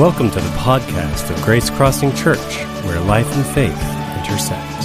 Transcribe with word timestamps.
Welcome 0.00 0.30
to 0.30 0.40
the 0.40 0.48
podcast 0.56 1.28
of 1.28 1.42
Grace 1.42 1.68
Crossing 1.68 2.14
Church, 2.14 2.38
where 2.86 2.98
life 3.00 3.30
and 3.36 3.44
faith 3.44 3.68
intersect. 4.16 4.80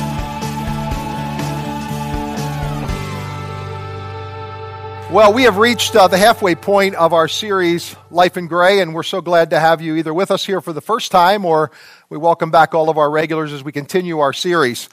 Well, 5.10 5.32
we 5.32 5.44
have 5.44 5.56
reached 5.56 5.96
uh, 5.96 6.10
the 6.10 6.18
halfway 6.18 6.54
point 6.56 6.96
of 6.96 7.14
our 7.14 7.30
series, 7.30 7.96
Life 8.12 8.36
in 8.36 8.48
Gray, 8.48 8.82
and 8.82 8.94
we're 8.94 9.04
so 9.04 9.22
glad 9.22 9.52
to 9.52 9.60
have 9.62 9.80
you 9.80 9.96
either 9.96 10.14
with 10.14 10.32
us 10.32 10.46
here 10.46 10.60
for 10.60 10.74
the 10.74 10.82
first 10.82 11.14
time 11.14 11.46
or 11.46 11.72
we 12.10 12.18
welcome 12.18 12.52
back 12.52 12.76
all 12.76 12.90
of 12.90 12.98
our 12.98 13.10
regulars 13.10 13.54
as 13.54 13.64
we 13.64 13.72
continue 13.72 14.20
our 14.20 14.34
series. 14.34 14.90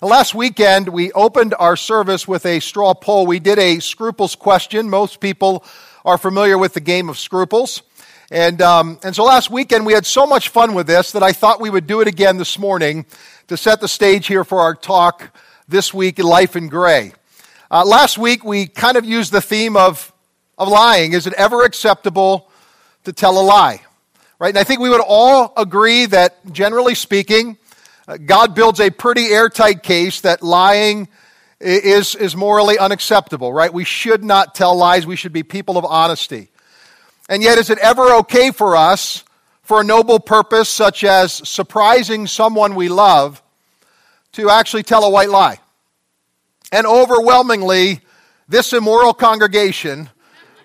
Last 0.00 0.34
weekend, 0.34 0.88
we 0.88 1.12
opened 1.12 1.54
our 1.58 1.76
service 1.76 2.26
with 2.26 2.46
a 2.46 2.60
straw 2.60 2.94
poll. 2.94 3.26
We 3.26 3.40
did 3.40 3.58
a 3.58 3.80
scruples 3.80 4.36
question. 4.36 4.88
Most 4.88 5.20
people 5.20 5.66
are 6.02 6.16
familiar 6.16 6.56
with 6.56 6.72
the 6.72 6.80
game 6.80 7.10
of 7.10 7.18
scruples. 7.18 7.82
And, 8.30 8.60
um, 8.60 8.98
and 9.04 9.14
so 9.14 9.22
last 9.22 9.50
weekend 9.50 9.86
we 9.86 9.92
had 9.92 10.04
so 10.04 10.26
much 10.26 10.48
fun 10.48 10.74
with 10.74 10.88
this 10.88 11.12
that 11.12 11.22
I 11.22 11.32
thought 11.32 11.60
we 11.60 11.70
would 11.70 11.86
do 11.86 12.00
it 12.00 12.08
again 12.08 12.38
this 12.38 12.58
morning 12.58 13.06
to 13.46 13.56
set 13.56 13.80
the 13.80 13.86
stage 13.86 14.26
here 14.26 14.42
for 14.42 14.60
our 14.60 14.74
talk 14.74 15.30
this 15.68 15.94
week 15.94 16.18
in 16.18 16.26
Life 16.26 16.56
in 16.56 16.68
Gray. 16.68 17.12
Uh, 17.70 17.84
last 17.84 18.18
week 18.18 18.44
we 18.44 18.66
kind 18.66 18.96
of 18.96 19.04
used 19.04 19.30
the 19.30 19.40
theme 19.40 19.76
of, 19.76 20.12
of 20.58 20.66
lying. 20.66 21.12
Is 21.12 21.28
it 21.28 21.34
ever 21.34 21.62
acceptable 21.62 22.50
to 23.04 23.12
tell 23.12 23.40
a 23.40 23.44
lie? 23.44 23.82
Right? 24.40 24.48
And 24.48 24.58
I 24.58 24.64
think 24.64 24.80
we 24.80 24.90
would 24.90 25.04
all 25.06 25.52
agree 25.56 26.06
that 26.06 26.52
generally 26.52 26.96
speaking, 26.96 27.56
uh, 28.08 28.16
God 28.16 28.56
builds 28.56 28.80
a 28.80 28.90
pretty 28.90 29.26
airtight 29.26 29.84
case 29.84 30.22
that 30.22 30.42
lying 30.42 31.06
is, 31.60 32.16
is 32.16 32.34
morally 32.34 32.76
unacceptable, 32.76 33.52
right? 33.52 33.72
We 33.72 33.84
should 33.84 34.24
not 34.24 34.56
tell 34.56 34.76
lies. 34.76 35.06
We 35.06 35.14
should 35.14 35.32
be 35.32 35.44
people 35.44 35.78
of 35.78 35.84
honesty. 35.84 36.50
And 37.28 37.42
yet, 37.42 37.58
is 37.58 37.70
it 37.70 37.78
ever 37.78 38.14
okay 38.16 38.50
for 38.50 38.76
us, 38.76 39.24
for 39.62 39.80
a 39.80 39.84
noble 39.84 40.20
purpose 40.20 40.68
such 40.68 41.02
as 41.02 41.32
surprising 41.48 42.26
someone 42.26 42.74
we 42.74 42.88
love, 42.88 43.42
to 44.32 44.50
actually 44.50 44.84
tell 44.84 45.04
a 45.04 45.10
white 45.10 45.30
lie? 45.30 45.58
And 46.70 46.86
overwhelmingly, 46.86 48.00
this 48.48 48.72
immoral 48.72 49.12
congregation 49.14 50.08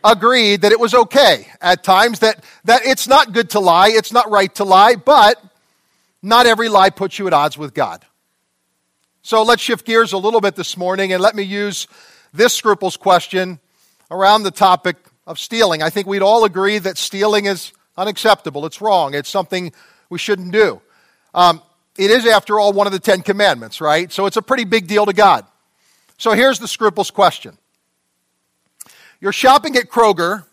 agreed 0.03 0.61
that 0.61 0.71
it 0.71 0.79
was 0.79 0.93
okay 0.93 1.47
at 1.61 1.83
times, 1.83 2.19
that, 2.19 2.43
that 2.65 2.85
it's 2.85 3.07
not 3.07 3.33
good 3.33 3.51
to 3.51 3.59
lie, 3.59 3.89
it's 3.89 4.11
not 4.11 4.29
right 4.29 4.53
to 4.55 4.63
lie, 4.63 4.95
but 4.95 5.43
not 6.21 6.45
every 6.45 6.69
lie 6.69 6.89
puts 6.89 7.17
you 7.17 7.27
at 7.27 7.33
odds 7.33 7.57
with 7.57 7.73
God. 7.73 8.05
So 9.23 9.43
let's 9.43 9.61
shift 9.61 9.85
gears 9.85 10.13
a 10.13 10.17
little 10.17 10.41
bit 10.41 10.55
this 10.55 10.77
morning 10.77 11.13
and 11.13 11.21
let 11.21 11.35
me 11.35 11.43
use 11.43 11.87
this 12.33 12.53
scruples 12.53 12.97
question 12.97 13.59
around 14.09 14.43
the 14.43 14.51
topic 14.51 14.97
of 15.31 15.39
stealing. 15.39 15.81
I 15.81 15.89
think 15.89 16.05
we'd 16.05 16.21
all 16.21 16.43
agree 16.43 16.77
that 16.77 16.97
stealing 16.97 17.45
is 17.45 17.71
unacceptable. 17.97 18.65
It's 18.65 18.81
wrong. 18.81 19.15
It's 19.15 19.29
something 19.29 19.71
we 20.09 20.19
shouldn't 20.19 20.51
do. 20.51 20.81
Um, 21.33 21.61
it 21.97 22.11
is, 22.11 22.25
after 22.27 22.59
all, 22.59 22.73
one 22.73 22.85
of 22.85 22.93
the 22.93 22.99
Ten 22.99 23.21
Commandments, 23.21 23.81
right? 23.81 24.11
So 24.11 24.25
it's 24.25 24.37
a 24.37 24.41
pretty 24.41 24.65
big 24.65 24.87
deal 24.87 25.05
to 25.05 25.13
God. 25.13 25.45
So 26.17 26.33
here's 26.33 26.59
the 26.59 26.67
scruples 26.67 27.09
question 27.09 27.57
You're 29.19 29.33
shopping 29.33 29.75
at 29.77 29.89
Kroger, 29.89 30.43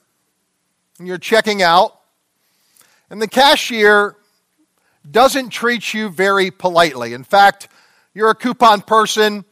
and 0.99 1.07
you're 1.07 1.19
checking 1.19 1.63
out, 1.63 1.99
and 3.11 3.21
the 3.21 3.29
cashier 3.29 4.17
doesn't 5.11 5.51
treat 5.51 5.93
you 5.93 6.09
very 6.09 6.51
politely. 6.51 7.13
In 7.13 7.25
fact, 7.25 7.69
you're 8.15 8.31
a 8.31 8.35
coupon 8.35 8.83
person 8.83 9.45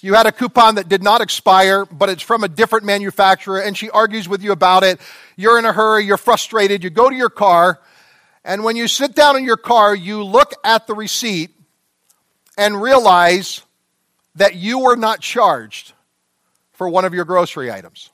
you 0.00 0.14
had 0.14 0.26
a 0.26 0.32
coupon 0.32 0.76
that 0.76 0.88
did 0.88 1.02
not 1.02 1.20
expire, 1.20 1.84
but 1.84 2.08
it's 2.08 2.22
from 2.22 2.44
a 2.44 2.48
different 2.48 2.84
manufacturer, 2.84 3.60
and 3.60 3.76
she 3.76 3.90
argues 3.90 4.28
with 4.28 4.42
you 4.42 4.52
about 4.52 4.84
it. 4.84 5.00
You're 5.36 5.58
in 5.58 5.64
a 5.64 5.72
hurry, 5.72 6.04
you're 6.04 6.16
frustrated, 6.16 6.84
you 6.84 6.90
go 6.90 7.10
to 7.10 7.16
your 7.16 7.30
car, 7.30 7.80
and 8.44 8.64
when 8.64 8.76
you 8.76 8.88
sit 8.88 9.14
down 9.14 9.36
in 9.36 9.44
your 9.44 9.56
car, 9.56 9.94
you 9.94 10.22
look 10.22 10.52
at 10.64 10.86
the 10.86 10.94
receipt 10.94 11.50
and 12.56 12.80
realize 12.80 13.62
that 14.36 14.54
you 14.54 14.78
were 14.78 14.96
not 14.96 15.20
charged 15.20 15.92
for 16.72 16.88
one 16.88 17.04
of 17.04 17.12
your 17.12 17.24
grocery 17.24 17.70
items. 17.70 18.10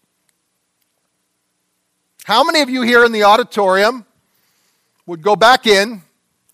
How 2.25 2.43
many 2.43 2.63
of 2.63 2.71
you 2.71 2.81
here 2.81 3.05
in 3.05 3.13
the 3.13 3.25
auditorium 3.25 4.07
would 5.05 5.21
go 5.21 5.37
back 5.37 5.67
in, 5.67 6.03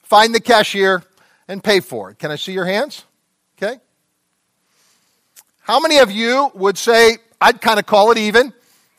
find 0.03 0.35
the 0.35 0.41
cashier, 0.41 1.05
and 1.47 1.63
pay 1.63 1.79
for 1.79 2.11
it? 2.11 2.19
Can 2.19 2.33
I 2.33 2.37
see 2.37 2.53
your 2.53 2.65
hands? 2.65 3.05
How 5.71 5.79
many 5.79 5.99
of 5.99 6.11
you 6.11 6.51
would 6.55 6.77
say, 6.77 7.19
I'd 7.41 7.61
kind 7.61 7.79
of 7.79 7.87
call 7.87 8.11
it 8.11 8.19
even, 8.19 8.53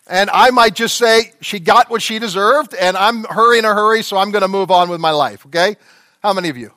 and 0.08 0.30
I 0.30 0.52
might 0.52 0.74
just 0.74 0.96
say, 0.96 1.34
she 1.42 1.60
got 1.60 1.90
what 1.90 2.02
she 2.02 2.18
deserved, 2.18 2.74
and 2.74 2.96
I'm 2.96 3.26
hurry 3.26 3.60
in 3.60 3.66
a 3.66 3.74
hurry, 3.74 4.04
so 4.04 4.16
I'm 4.16 4.32
going 4.32 4.44
to 4.44 4.48
move 4.48 4.72
on 4.72 4.90
with 4.90 5.02
my 5.02 5.12
life, 5.12 5.46
okay? 5.48 5.76
How 6.24 6.32
many 6.32 6.48
of 6.48 6.56
you? 6.56 6.72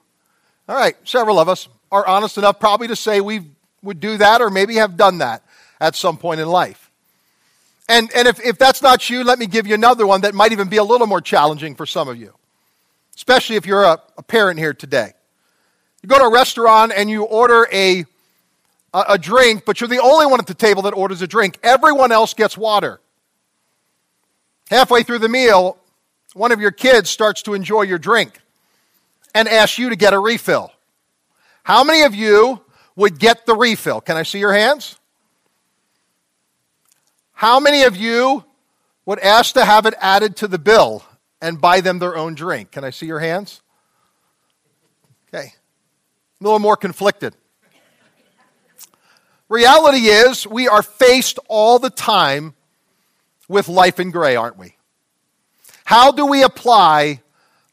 All 0.69 0.75
right, 0.75 0.97
several 1.05 1.39
of 1.39 1.49
us 1.49 1.69
are 1.93 2.05
honest 2.09 2.39
enough 2.39 2.59
probably 2.59 2.89
to 2.89 2.97
say 2.97 3.21
we 3.21 3.43
would 3.85 4.01
do 4.01 4.17
that 4.17 4.43
or 4.43 4.51
maybe 4.51 4.75
have 4.75 4.97
done 4.97 5.19
that 5.19 5.45
at 5.81 5.95
some 5.95 6.17
point 6.17 6.41
in 6.41 6.49
life. 6.49 6.91
And, 7.89 8.11
and 8.17 8.27
if, 8.27 8.45
if 8.45 8.59
that's 8.59 8.83
not 8.83 9.09
you, 9.09 9.23
let 9.23 9.39
me 9.39 9.47
give 9.47 9.69
you 9.69 9.75
another 9.75 10.09
one 10.09 10.23
that 10.23 10.35
might 10.35 10.51
even 10.51 10.69
be 10.69 10.79
a 10.79 10.85
little 10.85 11.07
more 11.07 11.21
challenging 11.21 11.77
for 11.77 11.87
some 11.87 12.09
of 12.09 12.17
you, 12.17 12.35
especially 13.15 13.55
if 13.55 13.65
you're 13.65 13.85
a, 13.85 14.03
a 14.19 14.25
parent 14.25 14.59
here 14.59 14.75
today. 14.75 15.13
You 16.03 16.09
go 16.09 16.19
to 16.19 16.25
a 16.25 16.33
restaurant 16.33 16.93
and 16.97 17.09
you 17.09 17.23
order 17.23 17.69
a 17.73 18.07
a, 18.95 19.05
a 19.11 19.19
drink, 19.19 19.65
but 19.67 19.81
you're 19.81 19.89
the 19.89 20.01
only 20.01 20.25
one 20.25 20.41
at 20.41 20.47
the 20.47 20.55
table 20.55 20.83
that 20.83 20.95
orders 20.95 21.21
a 21.21 21.27
drink. 21.27 21.59
Everyone 21.63 22.13
else 22.13 22.33
gets 22.33 22.57
water. 22.57 23.01
Halfway 24.71 25.03
through 25.03 25.19
the 25.19 25.29
meal, 25.29 25.77
one 26.33 26.53
of 26.53 26.61
your 26.61 26.71
kids 26.71 27.11
starts 27.11 27.43
to 27.43 27.55
enjoy 27.55 27.83
your 27.83 27.99
drink 27.99 28.41
and 29.35 29.49
asks 29.49 29.79
you 29.79 29.91
to 29.91 29.97
get 29.97 30.15
a 30.15 30.19
refill. 30.19 30.73
How 31.65 31.85
many 31.85 32.03
of 32.03 32.15
you 32.15 32.63
would 32.97 33.19
get 33.19 33.45
the 33.45 33.55
refill? 33.55 34.01
Can 34.01 34.17
I 34.17 34.23
see 34.23 34.39
your 34.39 34.53
hands? 34.53 34.97
How 37.33 37.59
many 37.59 37.83
of 37.83 37.97
you 37.97 38.45
would 39.05 39.19
ask 39.19 39.55
to 39.55 39.65
have 39.65 39.87
it 39.87 39.95
added 39.99 40.37
to 40.37 40.49
the 40.49 40.59
bill 40.59 41.05
and 41.43 41.61
buy 41.61 41.81
them 41.81 41.99
their 41.99 42.17
own 42.17 42.35
drink? 42.35 42.71
Can 42.71 42.85
I 42.85 42.91
see 42.91 43.07
your 43.07 43.19
hands? 43.19 43.61
Okay. 45.29 45.53
A 46.41 46.45
little 46.45 46.61
more 46.61 46.77
conflicted. 46.77 47.35
Reality 49.55 50.09
is, 50.09 50.49
we 50.49 50.67
are 50.67 50.83
faced 50.83 51.39
all 51.47 51.79
the 51.79 51.89
time 51.89 52.55
with 53.47 53.69
life 53.69 54.01
in 54.01 54.11
gray, 54.11 54.35
aren't 54.35 54.59
we? 54.59 54.75
How 55.85 56.11
do 56.11 56.27
we 56.27 56.43
apply 56.43 57.23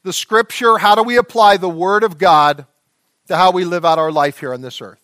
the 0.03 0.13
scripture? 0.13 0.77
How 0.77 0.93
do 0.93 1.01
we 1.01 1.17
apply 1.17 1.57
the 1.57 1.67
word 1.67 2.03
of 2.03 2.19
God 2.19 2.67
to 3.29 3.35
how 3.35 3.49
we 3.49 3.65
live 3.65 3.83
out 3.83 3.97
our 3.97 4.11
life 4.11 4.39
here 4.39 4.53
on 4.53 4.61
this 4.61 4.79
earth? 4.79 5.01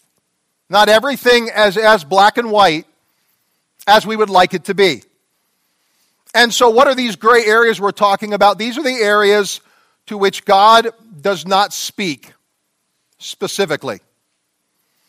Not 0.69 0.87
everything 0.87 1.49
as, 1.49 1.77
as 1.77 2.03
black 2.03 2.37
and 2.37 2.51
white 2.51 2.85
as 3.87 4.05
we 4.05 4.15
would 4.15 4.29
like 4.29 4.53
it 4.53 4.65
to 4.65 4.75
be. 4.75 5.01
And 6.35 6.53
so, 6.53 6.69
what 6.69 6.87
are 6.87 6.93
these 6.93 7.15
gray 7.15 7.43
areas 7.43 7.81
we're 7.81 7.89
talking 7.89 8.33
about? 8.33 8.59
These 8.59 8.77
are 8.77 8.83
the 8.83 9.01
areas 9.01 9.61
to 10.05 10.15
which 10.15 10.45
God 10.45 10.89
does 11.21 11.43
not 11.43 11.73
speak 11.73 12.33
specifically. 13.17 13.99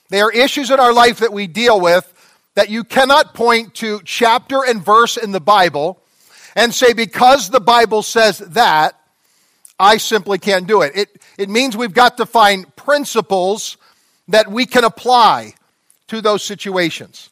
They 0.08 0.20
are 0.20 0.32
issues 0.32 0.70
in 0.70 0.80
our 0.80 0.92
life 0.92 1.19
that 1.19 1.32
we 1.32 1.46
deal 1.46 1.80
with 1.80 2.12
that 2.54 2.70
you 2.70 2.82
cannot 2.82 3.34
point 3.34 3.74
to 3.74 4.00
chapter 4.04 4.64
and 4.66 4.84
verse 4.84 5.16
in 5.16 5.32
the 5.32 5.41
Bible 5.41 6.02
and 6.56 6.74
say, 6.74 6.92
because 6.92 7.50
the 7.50 7.60
Bible 7.60 8.02
says 8.02 8.38
that, 8.38 8.98
I 9.78 9.98
simply 9.98 10.38
can't 10.38 10.66
do 10.66 10.82
it. 10.82 10.97
It, 10.97 11.22
it 11.38 11.48
means 11.48 11.76
we've 11.76 11.94
got 11.94 12.16
to 12.16 12.26
find 12.26 12.74
principles 12.74 13.76
that 14.26 14.50
we 14.50 14.66
can 14.66 14.82
apply 14.82 15.54
to 16.08 16.20
those 16.20 16.42
situations. 16.42 17.30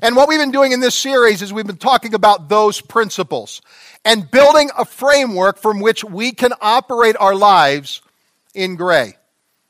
And 0.00 0.14
what 0.16 0.28
we've 0.28 0.38
been 0.38 0.52
doing 0.52 0.72
in 0.72 0.80
this 0.80 0.94
series 0.94 1.42
is 1.42 1.52
we've 1.52 1.66
been 1.66 1.76
talking 1.76 2.14
about 2.14 2.48
those 2.48 2.80
principles 2.80 3.62
and 4.04 4.30
building 4.30 4.70
a 4.76 4.84
framework 4.84 5.58
from 5.58 5.80
which 5.80 6.04
we 6.04 6.32
can 6.32 6.52
operate 6.60 7.16
our 7.18 7.34
lives 7.34 8.02
in 8.54 8.76
gray. 8.76 9.16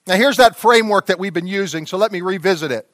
Now, 0.06 0.16
here's 0.16 0.38
that 0.38 0.56
framework 0.56 1.06
that 1.06 1.18
we've 1.18 1.32
been 1.32 1.46
using, 1.46 1.86
so 1.86 1.96
let 1.96 2.10
me 2.10 2.20
revisit 2.20 2.72
it. 2.72 2.88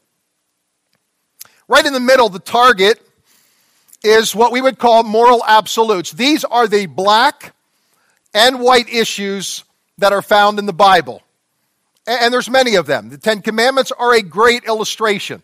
Right 1.67 1.85
in 1.85 1.93
the 1.93 2.01
middle, 2.01 2.29
the 2.29 2.39
target 2.39 3.01
is 4.05 4.35
what 4.35 4.53
we 4.53 4.61
would 4.61 4.79
call 4.79 5.03
moral 5.03 5.43
absolutes. 5.47 6.13
These 6.13 6.45
are 6.45 6.69
the 6.69 6.87
black 6.87 7.55
and 8.35 8.61
white 8.61 8.89
issues 8.89 9.65
that 9.99 10.13
are 10.13 10.23
found 10.23 10.59
in 10.59 10.67
the 10.67 10.73
Bible. 10.73 11.23
And 12.07 12.33
there's 12.33 12.49
many 12.49 12.77
of 12.77 12.87
them. 12.87 13.09
The 13.09 13.19
Ten 13.19 13.43
Commandments 13.43 13.91
are 13.93 14.15
a 14.15 14.23
great 14.23 14.65
illustration 14.65 15.43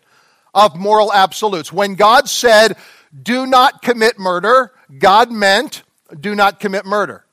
of 0.53 0.75
moral 0.75 1.11
absolutes. 1.11 1.73
When 1.73 1.95
God 1.95 2.29
said, 2.29 2.77
do 3.21 3.45
not 3.45 3.81
commit 3.81 4.17
murder, 4.17 4.71
God 4.97 5.31
meant, 5.31 5.83
do 6.19 6.35
not 6.35 6.59
commit 6.59 6.85
murder. 6.85 7.24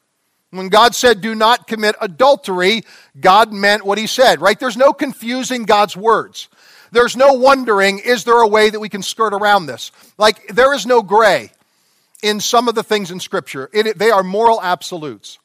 When 0.52 0.68
God 0.68 0.94
said, 0.94 1.22
do 1.22 1.34
not 1.34 1.66
commit 1.66 1.96
adultery, 1.98 2.82
God 3.18 3.54
meant 3.54 3.86
what 3.86 3.96
he 3.96 4.06
said, 4.06 4.42
right? 4.42 4.60
There's 4.60 4.76
no 4.76 4.92
confusing 4.92 5.64
God's 5.64 5.96
words. 5.96 6.48
There's 6.90 7.16
no 7.16 7.32
wondering, 7.32 8.00
is 8.00 8.24
there 8.24 8.42
a 8.42 8.46
way 8.46 8.68
that 8.68 8.78
we 8.78 8.90
can 8.90 9.02
skirt 9.02 9.32
around 9.32 9.64
this? 9.64 9.92
Like, 10.18 10.48
there 10.48 10.74
is 10.74 10.84
no 10.84 11.00
gray 11.00 11.52
in 12.22 12.38
some 12.38 12.68
of 12.68 12.74
the 12.74 12.82
things 12.82 13.10
in 13.10 13.18
Scripture. 13.18 13.70
It, 13.72 13.98
they 13.98 14.10
are 14.10 14.22
moral 14.22 14.60
absolutes. 14.62 15.38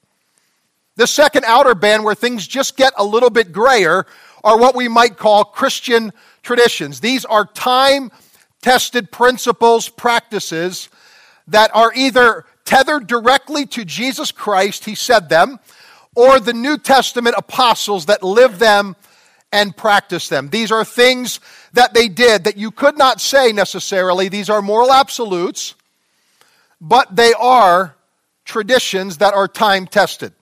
The 0.97 1.07
second 1.07 1.45
outer 1.45 1.73
band, 1.73 2.03
where 2.03 2.13
things 2.13 2.45
just 2.45 2.75
get 2.75 2.91
a 2.97 3.05
little 3.05 3.29
bit 3.29 3.53
grayer, 3.53 4.05
are 4.43 4.59
what 4.59 4.75
we 4.75 4.89
might 4.89 5.15
call 5.15 5.45
Christian 5.45 6.11
traditions. 6.43 6.99
These 6.99 7.23
are 7.23 7.45
time 7.45 8.11
tested 8.61 9.09
principles, 9.09 9.87
practices 9.87 10.89
that 11.47 11.73
are 11.73 11.93
either 11.95 12.43
tethered 12.67 13.07
directly 13.07 13.65
to 13.65 13.85
Jesus 13.85 14.31
Christ, 14.31 14.85
he 14.85 14.93
said 14.93 15.29
them, 15.29 15.59
or 16.15 16.39
the 16.39 16.53
New 16.53 16.77
Testament 16.77 17.35
apostles 17.37 18.07
that 18.07 18.21
lived 18.21 18.59
them 18.59 18.95
and 19.51 19.75
practiced 19.75 20.29
them. 20.29 20.49
These 20.49 20.71
are 20.71 20.83
things 20.83 21.39
that 21.73 21.93
they 21.93 22.09
did 22.09 22.43
that 22.43 22.57
you 22.57 22.69
could 22.69 22.97
not 22.97 23.21
say 23.21 23.53
necessarily. 23.53 24.27
These 24.27 24.49
are 24.49 24.61
moral 24.61 24.91
absolutes, 24.91 25.75
but 26.81 27.15
they 27.15 27.33
are 27.33 27.95
traditions 28.43 29.17
that 29.19 29.33
are 29.33 29.47
time 29.47 29.87
tested. 29.87 30.33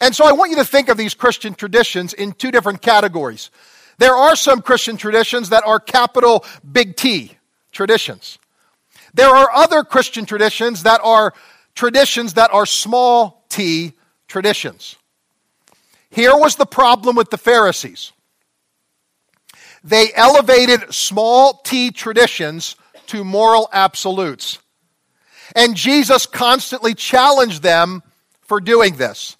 And 0.00 0.14
so 0.14 0.24
I 0.24 0.32
want 0.32 0.50
you 0.50 0.56
to 0.58 0.64
think 0.64 0.88
of 0.88 0.96
these 0.96 1.14
Christian 1.14 1.54
traditions 1.54 2.12
in 2.12 2.32
two 2.32 2.52
different 2.52 2.80
categories. 2.80 3.50
There 3.98 4.14
are 4.14 4.36
some 4.36 4.62
Christian 4.62 4.96
traditions 4.96 5.48
that 5.48 5.64
are 5.66 5.80
capital 5.80 6.44
big 6.70 6.94
T 6.94 7.36
traditions. 7.72 8.38
There 9.14 9.34
are 9.34 9.50
other 9.50 9.82
Christian 9.82 10.26
traditions 10.26 10.84
that 10.84 11.00
are 11.02 11.32
traditions 11.76 12.34
that 12.34 12.52
are 12.52 12.66
small 12.66 13.44
t 13.48 13.92
traditions. 14.26 14.96
Here 16.10 16.36
was 16.36 16.56
the 16.56 16.66
problem 16.66 17.14
with 17.14 17.30
the 17.30 17.38
Pharisees. 17.38 18.12
They 19.84 20.12
elevated 20.14 20.92
small 20.92 21.60
t 21.64 21.92
traditions 21.92 22.74
to 23.06 23.22
moral 23.22 23.68
absolutes. 23.72 24.58
And 25.54 25.76
Jesus 25.76 26.26
constantly 26.26 26.94
challenged 26.94 27.62
them 27.62 28.02
for 28.40 28.60
doing 28.60 28.96
this. 28.96 29.36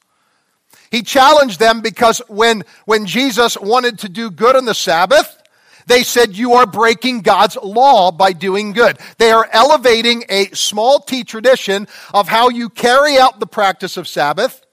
He 0.90 1.02
challenged 1.02 1.58
them 1.58 1.80
because 1.80 2.22
when, 2.28 2.62
when 2.84 3.06
Jesus 3.06 3.58
wanted 3.58 3.98
to 4.00 4.08
do 4.08 4.30
good 4.30 4.54
on 4.54 4.66
the 4.66 4.74
Sabbath, 4.74 5.42
they 5.86 6.02
said, 6.02 6.36
You 6.36 6.54
are 6.54 6.66
breaking 6.66 7.20
God's 7.20 7.56
law 7.56 8.10
by 8.10 8.32
doing 8.32 8.72
good. 8.72 8.98
They 9.18 9.30
are 9.30 9.48
elevating 9.52 10.24
a 10.28 10.46
small 10.46 11.00
t 11.00 11.24
tradition 11.24 11.88
of 12.12 12.28
how 12.28 12.48
you 12.48 12.68
carry 12.68 13.18
out 13.18 13.40
the 13.40 13.46
practice 13.46 13.96
of 13.96 14.08
Sabbath, 14.08 14.64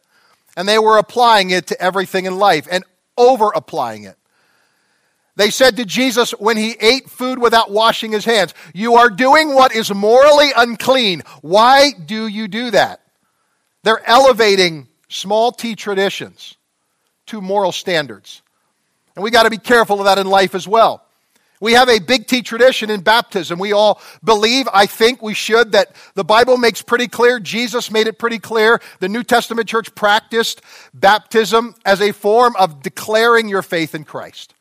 and 0.57 0.68
they 0.68 0.80
were 0.80 0.98
applying 0.98 1.51
it 1.51 1.68
to 1.68 1.81
everything 1.81 2.25
in 2.25 2.38
life 2.38 2.68
and 2.69 2.83
over 3.18 3.51
applying 3.56 4.04
it. 4.04 4.18
They 5.36 5.50
said 5.50 5.77
to 5.77 5.86
Jesus 5.86 6.31
when 6.31 6.57
he 6.57 6.75
ate 6.80 7.10
food 7.10 7.39
without 7.39 7.71
washing 7.71 8.12
his 8.12 8.25
hands, 8.25 8.54
You 8.74 8.95
are 8.95 9.10
doing 9.10 9.54
what 9.54 9.74
is 9.74 9.94
morally 9.94 10.51
unclean. 10.56 11.24
Why 11.42 11.92
do 11.92 12.27
you 12.27 12.48
do 12.48 12.71
that? 12.71 13.01
They're 13.83 14.07
elevating 14.07 14.88
small 15.10 15.51
t 15.51 15.75
traditions 15.75 16.56
to 17.27 17.42
moral 17.42 17.71
standards. 17.71 18.42
And 19.15 19.24
we 19.24 19.31
got 19.31 19.44
to 19.44 19.50
be 19.50 19.57
careful 19.57 20.00
of 20.00 20.06
that 20.06 20.18
in 20.18 20.27
life 20.27 20.56
as 20.56 20.68
well. 20.68 21.04
We 21.63 21.74
have 21.74 21.88
a 21.88 22.00
big 22.00 22.27
T 22.27 22.42
tradition 22.42 22.89
in 22.89 23.00
baptism. 23.01 23.57
We 23.57 23.71
all 23.71 24.01
believe, 24.21 24.68
I 24.74 24.86
think 24.86 25.21
we 25.21 25.33
should, 25.33 25.71
that 25.71 25.95
the 26.13 26.25
Bible 26.25 26.57
makes 26.57 26.81
pretty 26.81 27.07
clear, 27.07 27.39
Jesus 27.39 27.89
made 27.89 28.07
it 28.07 28.19
pretty 28.19 28.39
clear, 28.39 28.81
the 29.00 29.07
New 29.07 29.24
Testament 29.24 29.69
church 29.69 29.95
practiced 29.95 30.62
baptism 30.94 31.74
as 31.86 32.01
a 32.01 32.12
form 32.12 32.54
of 32.60 32.81
declaring 32.81 33.48
your 33.48 33.62
faith 33.62 33.95
in 33.95 34.04
Christ. 34.04 34.54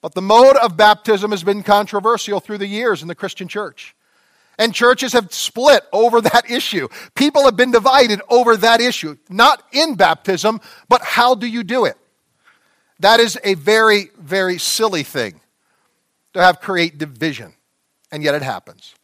But 0.00 0.14
the 0.14 0.22
mode 0.22 0.56
of 0.56 0.78
baptism 0.78 1.32
has 1.32 1.42
been 1.42 1.62
controversial 1.62 2.40
through 2.40 2.58
the 2.58 2.66
years 2.66 3.02
in 3.02 3.08
the 3.08 3.14
Christian 3.14 3.46
church. 3.46 3.94
And 4.58 4.74
churches 4.74 5.12
have 5.12 5.32
split 5.34 5.84
over 5.92 6.20
that 6.22 6.50
issue. 6.50 6.88
People 7.14 7.44
have 7.44 7.56
been 7.56 7.72
divided 7.72 8.22
over 8.30 8.56
that 8.56 8.80
issue. 8.80 9.18
Not 9.28 9.62
in 9.70 9.96
baptism, 9.96 10.62
but 10.88 11.02
how 11.02 11.34
do 11.34 11.46
you 11.46 11.62
do 11.62 11.84
it? 11.84 11.98
That 13.00 13.20
is 13.20 13.38
a 13.42 13.54
very, 13.54 14.10
very 14.18 14.58
silly 14.58 15.02
thing 15.02 15.40
to 16.34 16.42
have 16.42 16.60
create 16.60 16.98
division. 16.98 17.54
And 18.12 18.22
yet 18.22 18.34
it 18.34 18.42
happens. 18.42 18.94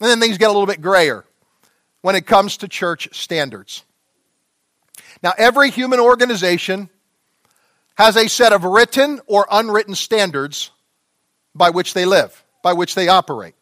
And 0.00 0.08
then 0.08 0.20
things 0.20 0.38
get 0.38 0.46
a 0.46 0.52
little 0.52 0.66
bit 0.66 0.80
grayer 0.80 1.24
when 2.00 2.16
it 2.16 2.26
comes 2.26 2.58
to 2.58 2.68
church 2.68 3.08
standards. 3.12 3.84
Now, 5.22 5.32
every 5.36 5.70
human 5.70 6.00
organization 6.00 6.88
has 7.96 8.16
a 8.16 8.28
set 8.28 8.52
of 8.52 8.64
written 8.64 9.20
or 9.26 9.46
unwritten 9.50 9.94
standards 9.94 10.70
by 11.54 11.70
which 11.70 11.94
they 11.94 12.06
live, 12.06 12.44
by 12.62 12.72
which 12.72 12.94
they 12.94 13.08
operate. 13.08 13.54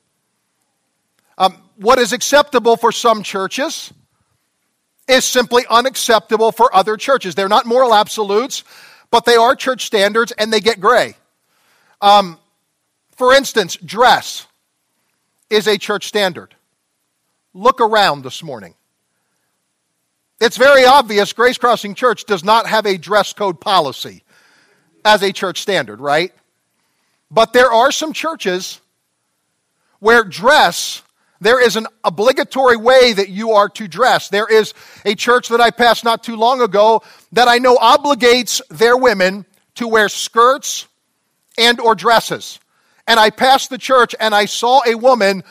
Um, 1.36 1.56
what 1.76 1.98
is 1.98 2.12
acceptable 2.12 2.76
for 2.76 2.92
some 2.92 3.22
churches 3.22 3.92
is 5.08 5.24
simply 5.24 5.64
unacceptable 5.68 6.52
for 6.52 6.74
other 6.74 6.96
churches. 6.96 7.34
They're 7.34 7.48
not 7.48 7.66
moral 7.66 7.94
absolutes, 7.94 8.62
but 9.10 9.24
they 9.24 9.36
are 9.36 9.56
church 9.56 9.86
standards 9.86 10.32
and 10.32 10.52
they 10.52 10.60
get 10.60 10.80
gray. 10.80 11.16
Um, 12.00 12.38
for 13.16 13.34
instance, 13.34 13.76
dress 13.76 14.46
is 15.50 15.66
a 15.66 15.78
church 15.78 16.06
standard. 16.06 16.54
Look 17.54 17.80
around 17.80 18.22
this 18.22 18.42
morning. 18.42 18.74
It's 20.40 20.56
very 20.56 20.84
obvious 20.84 21.32
Grace 21.32 21.58
Crossing 21.58 21.94
Church 21.94 22.24
does 22.24 22.44
not 22.44 22.68
have 22.68 22.86
a 22.86 22.96
dress 22.96 23.32
code 23.32 23.60
policy 23.60 24.22
as 25.04 25.22
a 25.22 25.32
church 25.32 25.60
standard, 25.60 26.00
right? 26.00 26.32
But 27.30 27.52
there 27.52 27.72
are 27.72 27.90
some 27.90 28.12
churches 28.12 28.80
where 29.98 30.22
dress 30.22 31.02
there 31.40 31.60
is 31.64 31.76
an 31.76 31.86
obligatory 32.02 32.76
way 32.76 33.12
that 33.12 33.28
you 33.28 33.52
are 33.52 33.68
to 33.70 33.86
dress. 33.86 34.28
There 34.28 34.46
is 34.46 34.74
a 35.04 35.14
church 35.14 35.48
that 35.48 35.60
I 35.60 35.70
passed 35.70 36.04
not 36.04 36.24
too 36.24 36.36
long 36.36 36.60
ago 36.60 37.02
that 37.32 37.48
I 37.48 37.58
know 37.58 37.76
obligates 37.76 38.60
their 38.70 38.96
women 38.96 39.46
to 39.76 39.86
wear 39.86 40.08
skirts 40.08 40.86
and 41.56 41.78
or 41.80 41.94
dresses. 41.94 42.58
And 43.06 43.18
I 43.20 43.30
passed 43.30 43.70
the 43.70 43.78
church 43.78 44.14
and 44.18 44.34
I 44.34 44.46
saw 44.46 44.80
a 44.86 44.96
woman 44.96 45.44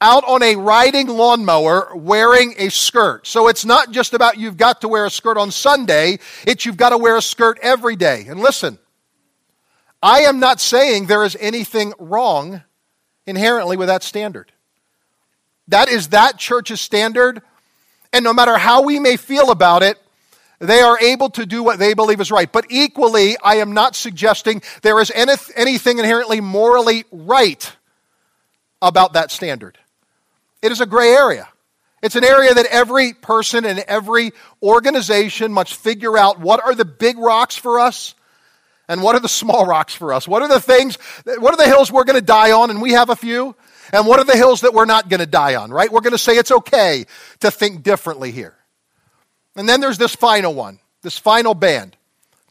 out 0.00 0.24
on 0.24 0.42
a 0.42 0.56
riding 0.56 1.08
lawnmower 1.08 1.94
wearing 1.94 2.54
a 2.56 2.70
skirt. 2.70 3.26
So 3.26 3.48
it's 3.48 3.66
not 3.66 3.90
just 3.90 4.14
about 4.14 4.38
you've 4.38 4.56
got 4.56 4.80
to 4.80 4.88
wear 4.88 5.04
a 5.04 5.10
skirt 5.10 5.36
on 5.36 5.50
Sunday, 5.50 6.18
it's 6.46 6.64
you've 6.64 6.78
got 6.78 6.90
to 6.90 6.98
wear 6.98 7.16
a 7.16 7.22
skirt 7.22 7.58
every 7.60 7.96
day. 7.96 8.24
And 8.26 8.40
listen, 8.40 8.78
I 10.02 10.20
am 10.20 10.40
not 10.40 10.60
saying 10.60 11.06
there 11.06 11.24
is 11.24 11.36
anything 11.38 11.92
wrong 11.98 12.62
inherently 13.26 13.76
with 13.76 13.88
that 13.88 14.02
standard. 14.02 14.52
That 15.70 15.88
is 15.88 16.08
that 16.08 16.38
church's 16.38 16.80
standard. 16.80 17.42
And 18.12 18.24
no 18.24 18.32
matter 18.32 18.58
how 18.58 18.82
we 18.82 18.98
may 18.98 19.16
feel 19.16 19.50
about 19.50 19.82
it, 19.82 19.98
they 20.58 20.80
are 20.80 20.98
able 21.00 21.30
to 21.30 21.46
do 21.46 21.62
what 21.62 21.78
they 21.78 21.94
believe 21.94 22.20
is 22.20 22.30
right. 22.30 22.50
But 22.50 22.66
equally, 22.68 23.36
I 23.42 23.56
am 23.56 23.72
not 23.72 23.96
suggesting 23.96 24.62
there 24.82 25.00
is 25.00 25.10
anything 25.14 25.98
inherently 25.98 26.40
morally 26.40 27.04
right 27.10 27.72
about 28.82 29.14
that 29.14 29.30
standard. 29.30 29.78
It 30.60 30.70
is 30.70 30.80
a 30.80 30.86
gray 30.86 31.12
area. 31.12 31.48
It's 32.02 32.16
an 32.16 32.24
area 32.24 32.52
that 32.54 32.66
every 32.66 33.12
person 33.12 33.64
and 33.64 33.78
every 33.80 34.32
organization 34.62 35.52
must 35.52 35.74
figure 35.74 36.16
out 36.16 36.40
what 36.40 36.62
are 36.62 36.74
the 36.74 36.84
big 36.84 37.18
rocks 37.18 37.56
for 37.56 37.78
us 37.78 38.14
and 38.88 39.02
what 39.02 39.14
are 39.14 39.20
the 39.20 39.28
small 39.28 39.66
rocks 39.74 39.94
for 39.94 40.12
us. 40.12 40.26
What 40.26 40.42
are 40.42 40.48
the 40.48 40.60
things, 40.60 40.96
what 41.24 41.54
are 41.54 41.56
the 41.56 41.66
hills 41.66 41.92
we're 41.92 42.04
going 42.04 42.18
to 42.18 42.24
die 42.24 42.52
on, 42.52 42.70
and 42.70 42.82
we 42.82 42.92
have 42.92 43.10
a 43.10 43.16
few, 43.16 43.54
and 43.92 44.06
what 44.06 44.20
are 44.20 44.24
the 44.24 44.36
hills 44.36 44.62
that 44.62 44.74
we're 44.74 44.84
not 44.84 45.08
going 45.08 45.20
to 45.20 45.26
die 45.26 45.56
on, 45.56 45.70
right? 45.70 45.90
We're 45.90 46.00
going 46.00 46.12
to 46.12 46.18
say 46.18 46.36
it's 46.36 46.50
okay 46.50 47.06
to 47.40 47.50
think 47.50 47.82
differently 47.82 48.30
here. 48.30 48.54
And 49.56 49.68
then 49.68 49.80
there's 49.80 49.98
this 49.98 50.14
final 50.14 50.54
one, 50.54 50.78
this 51.02 51.18
final 51.18 51.54
band 51.54 51.96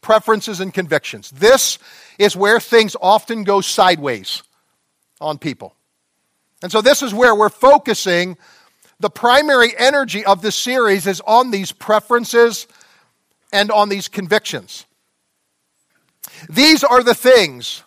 preferences 0.02 0.60
and 0.60 0.72
convictions. 0.72 1.30
This 1.30 1.78
is 2.18 2.36
where 2.36 2.60
things 2.60 2.96
often 3.00 3.44
go 3.44 3.60
sideways 3.60 4.42
on 5.20 5.38
people. 5.38 5.74
And 6.62 6.70
so 6.70 6.80
this 6.80 7.02
is 7.02 7.14
where 7.14 7.34
we're 7.34 7.48
focusing 7.48 8.36
the 8.98 9.10
primary 9.10 9.72
energy 9.76 10.24
of 10.24 10.42
this 10.42 10.56
series 10.56 11.06
is 11.06 11.22
on 11.26 11.50
these 11.50 11.72
preferences 11.72 12.66
and 13.52 13.70
on 13.70 13.88
these 13.88 14.08
convictions. 14.08 14.84
These 16.48 16.84
are 16.84 17.02
the 17.02 17.14
things 17.14 17.82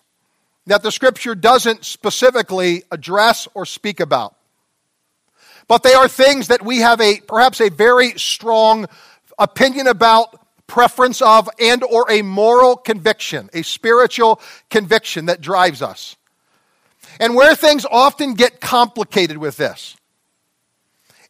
that 0.67 0.83
the 0.83 0.91
scripture 0.91 1.35
doesn't 1.35 1.83
specifically 1.85 2.83
address 2.91 3.47
or 3.53 3.65
speak 3.65 3.99
about. 3.99 4.35
But 5.67 5.83
they 5.83 5.93
are 5.93 6.07
things 6.07 6.47
that 6.47 6.61
we 6.61 6.79
have 6.79 6.99
a 7.01 7.19
perhaps 7.21 7.61
a 7.61 7.69
very 7.69 8.17
strong 8.17 8.87
opinion 9.39 9.87
about, 9.87 10.39
preference 10.67 11.21
of, 11.21 11.49
and 11.59 11.83
or 11.83 12.09
a 12.09 12.21
moral 12.21 12.75
conviction, 12.75 13.49
a 13.53 13.61
spiritual 13.61 14.41
conviction 14.69 15.25
that 15.27 15.41
drives 15.41 15.81
us. 15.81 16.15
And 17.19 17.35
where 17.35 17.55
things 17.55 17.85
often 17.89 18.33
get 18.33 18.59
complicated 18.59 19.37
with 19.37 19.57
this 19.57 19.95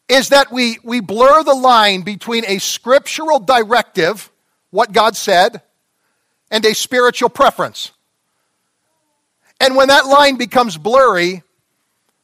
is 0.08 0.30
that 0.30 0.52
we, 0.52 0.80
we 0.84 1.00
blur 1.00 1.44
the 1.44 1.54
line 1.54 2.02
between 2.02 2.46
a 2.46 2.60
scriptural 2.60 3.40
directive, 3.40 4.32
what 4.70 4.92
God 4.92 5.16
said, 5.16 5.62
and 6.52 6.64
a 6.66 6.76
spiritual 6.76 7.30
preference. 7.30 7.92
And 9.64 9.78
when 9.78 9.88
that 9.88 10.06
line 10.06 10.36
becomes 10.36 10.78
blurry, 10.78 11.42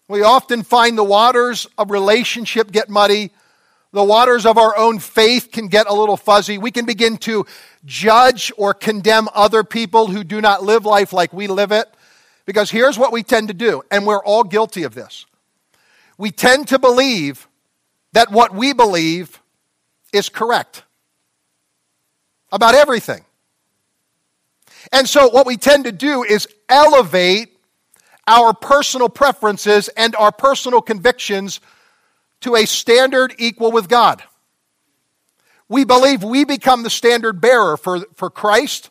we 0.10 0.24
often 0.24 0.62
find 0.62 0.98
the 0.98 1.06
waters 1.06 1.68
of 1.78 1.90
relationship 1.90 2.70
get 2.70 2.90
muddy, 2.90 3.32
The 3.92 4.04
waters 4.04 4.46
of 4.46 4.58
our 4.58 4.78
own 4.78 5.00
faith 5.00 5.50
can 5.52 5.68
get 5.68 5.88
a 5.88 5.94
little 5.94 6.18
fuzzy. 6.18 6.60
We 6.60 6.70
can 6.70 6.86
begin 6.86 7.18
to 7.20 7.48
judge 7.86 8.52
or 8.56 8.74
condemn 8.76 9.28
other 9.34 9.64
people 9.64 10.08
who 10.08 10.24
do 10.24 10.42
not 10.42 10.64
live 10.64 10.86
life 10.86 11.12
like 11.12 11.34
we 11.34 11.48
live 11.48 11.72
it. 11.72 11.88
Because 12.46 12.70
here's 12.70 12.98
what 12.98 13.12
we 13.12 13.24
tend 13.24 13.48
to 13.48 13.54
do, 13.54 13.84
and 13.92 14.06
we're 14.06 14.24
all 14.24 14.44
guilty 14.44 14.84
of 14.84 14.96
this. 14.96 15.26
We 16.18 16.32
tend 16.32 16.68
to 16.70 16.80
believe 16.80 17.48
that 18.14 18.32
what 18.32 18.54
we 18.54 18.74
believe 18.74 19.40
is 20.12 20.30
correct 20.30 20.84
about 22.52 22.74
everything. 22.74 23.24
And 24.92 25.08
so, 25.08 25.30
what 25.30 25.46
we 25.46 25.58
tend 25.58 25.86
to 25.86 25.92
do 25.92 26.24
is 26.24 26.48
elevate 26.68 27.58
our 28.28 28.54
personal 28.54 29.10
preferences 29.10 29.88
and 29.90 30.16
our 30.16 30.32
personal 30.32 30.82
convictions 30.82 31.60
to 32.42 32.56
a 32.56 32.66
standard 32.66 33.34
equal 33.38 33.72
with 33.72 33.90
God. 33.90 34.24
We 35.68 35.84
believe 35.84 36.24
we 36.24 36.46
become 36.46 36.84
the 36.84 36.90
standard 36.90 37.42
bearer 37.42 37.76
for, 37.78 38.06
for 38.16 38.30
Christ, 38.30 38.90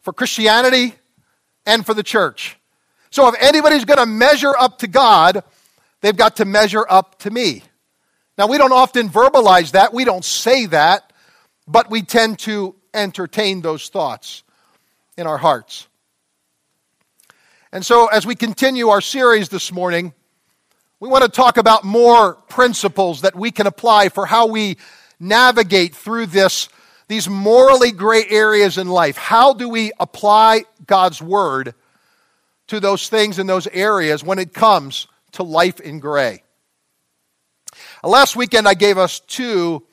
for 0.00 0.12
Christianity, 0.12 0.94
and 1.66 1.84
for 1.84 1.94
the 1.94 2.02
church. 2.02 2.58
So 3.10 3.28
if 3.28 3.34
anybody's 3.40 3.84
going 3.84 3.98
to 3.98 4.06
measure 4.06 4.54
up 4.58 4.78
to 4.78 4.86
God, 4.86 5.44
they've 6.00 6.16
got 6.16 6.36
to 6.36 6.44
measure 6.44 6.84
up 6.88 7.18
to 7.20 7.30
me. 7.30 7.62
Now, 8.36 8.46
we 8.46 8.58
don't 8.58 8.72
often 8.72 9.08
verbalize 9.08 9.72
that, 9.72 9.92
we 9.92 10.04
don't 10.04 10.24
say 10.24 10.66
that, 10.66 11.12
but 11.66 11.90
we 11.90 12.02
tend 12.02 12.38
to 12.40 12.76
entertain 12.94 13.60
those 13.62 13.88
thoughts 13.88 14.42
in 15.18 15.26
our 15.26 15.36
hearts. 15.36 15.88
And 17.72 17.84
so, 17.84 18.06
as 18.06 18.24
we 18.24 18.34
continue 18.34 18.88
our 18.88 19.02
series 19.02 19.50
this 19.50 19.72
morning, 19.72 20.14
we 21.00 21.08
want 21.08 21.24
to 21.24 21.28
talk 21.28 21.58
about 21.58 21.84
more 21.84 22.34
principles 22.48 23.20
that 23.22 23.34
we 23.34 23.50
can 23.50 23.66
apply 23.66 24.08
for 24.08 24.24
how 24.24 24.46
we 24.46 24.78
navigate 25.20 25.94
through 25.94 26.26
this, 26.26 26.68
these 27.08 27.28
morally 27.28 27.90
gray 27.90 28.24
areas 28.28 28.78
in 28.78 28.88
life. 28.88 29.16
How 29.16 29.52
do 29.52 29.68
we 29.68 29.92
apply 30.00 30.64
God's 30.86 31.20
Word 31.20 31.74
to 32.68 32.80
those 32.80 33.08
things 33.08 33.38
in 33.38 33.46
those 33.46 33.66
areas 33.66 34.24
when 34.24 34.38
it 34.38 34.54
comes 34.54 35.08
to 35.32 35.42
life 35.42 35.80
in 35.80 35.98
gray? 35.98 36.42
Last 38.02 38.36
weekend, 38.36 38.66
I 38.68 38.74
gave 38.74 38.98
us 38.98 39.20
two 39.20 39.84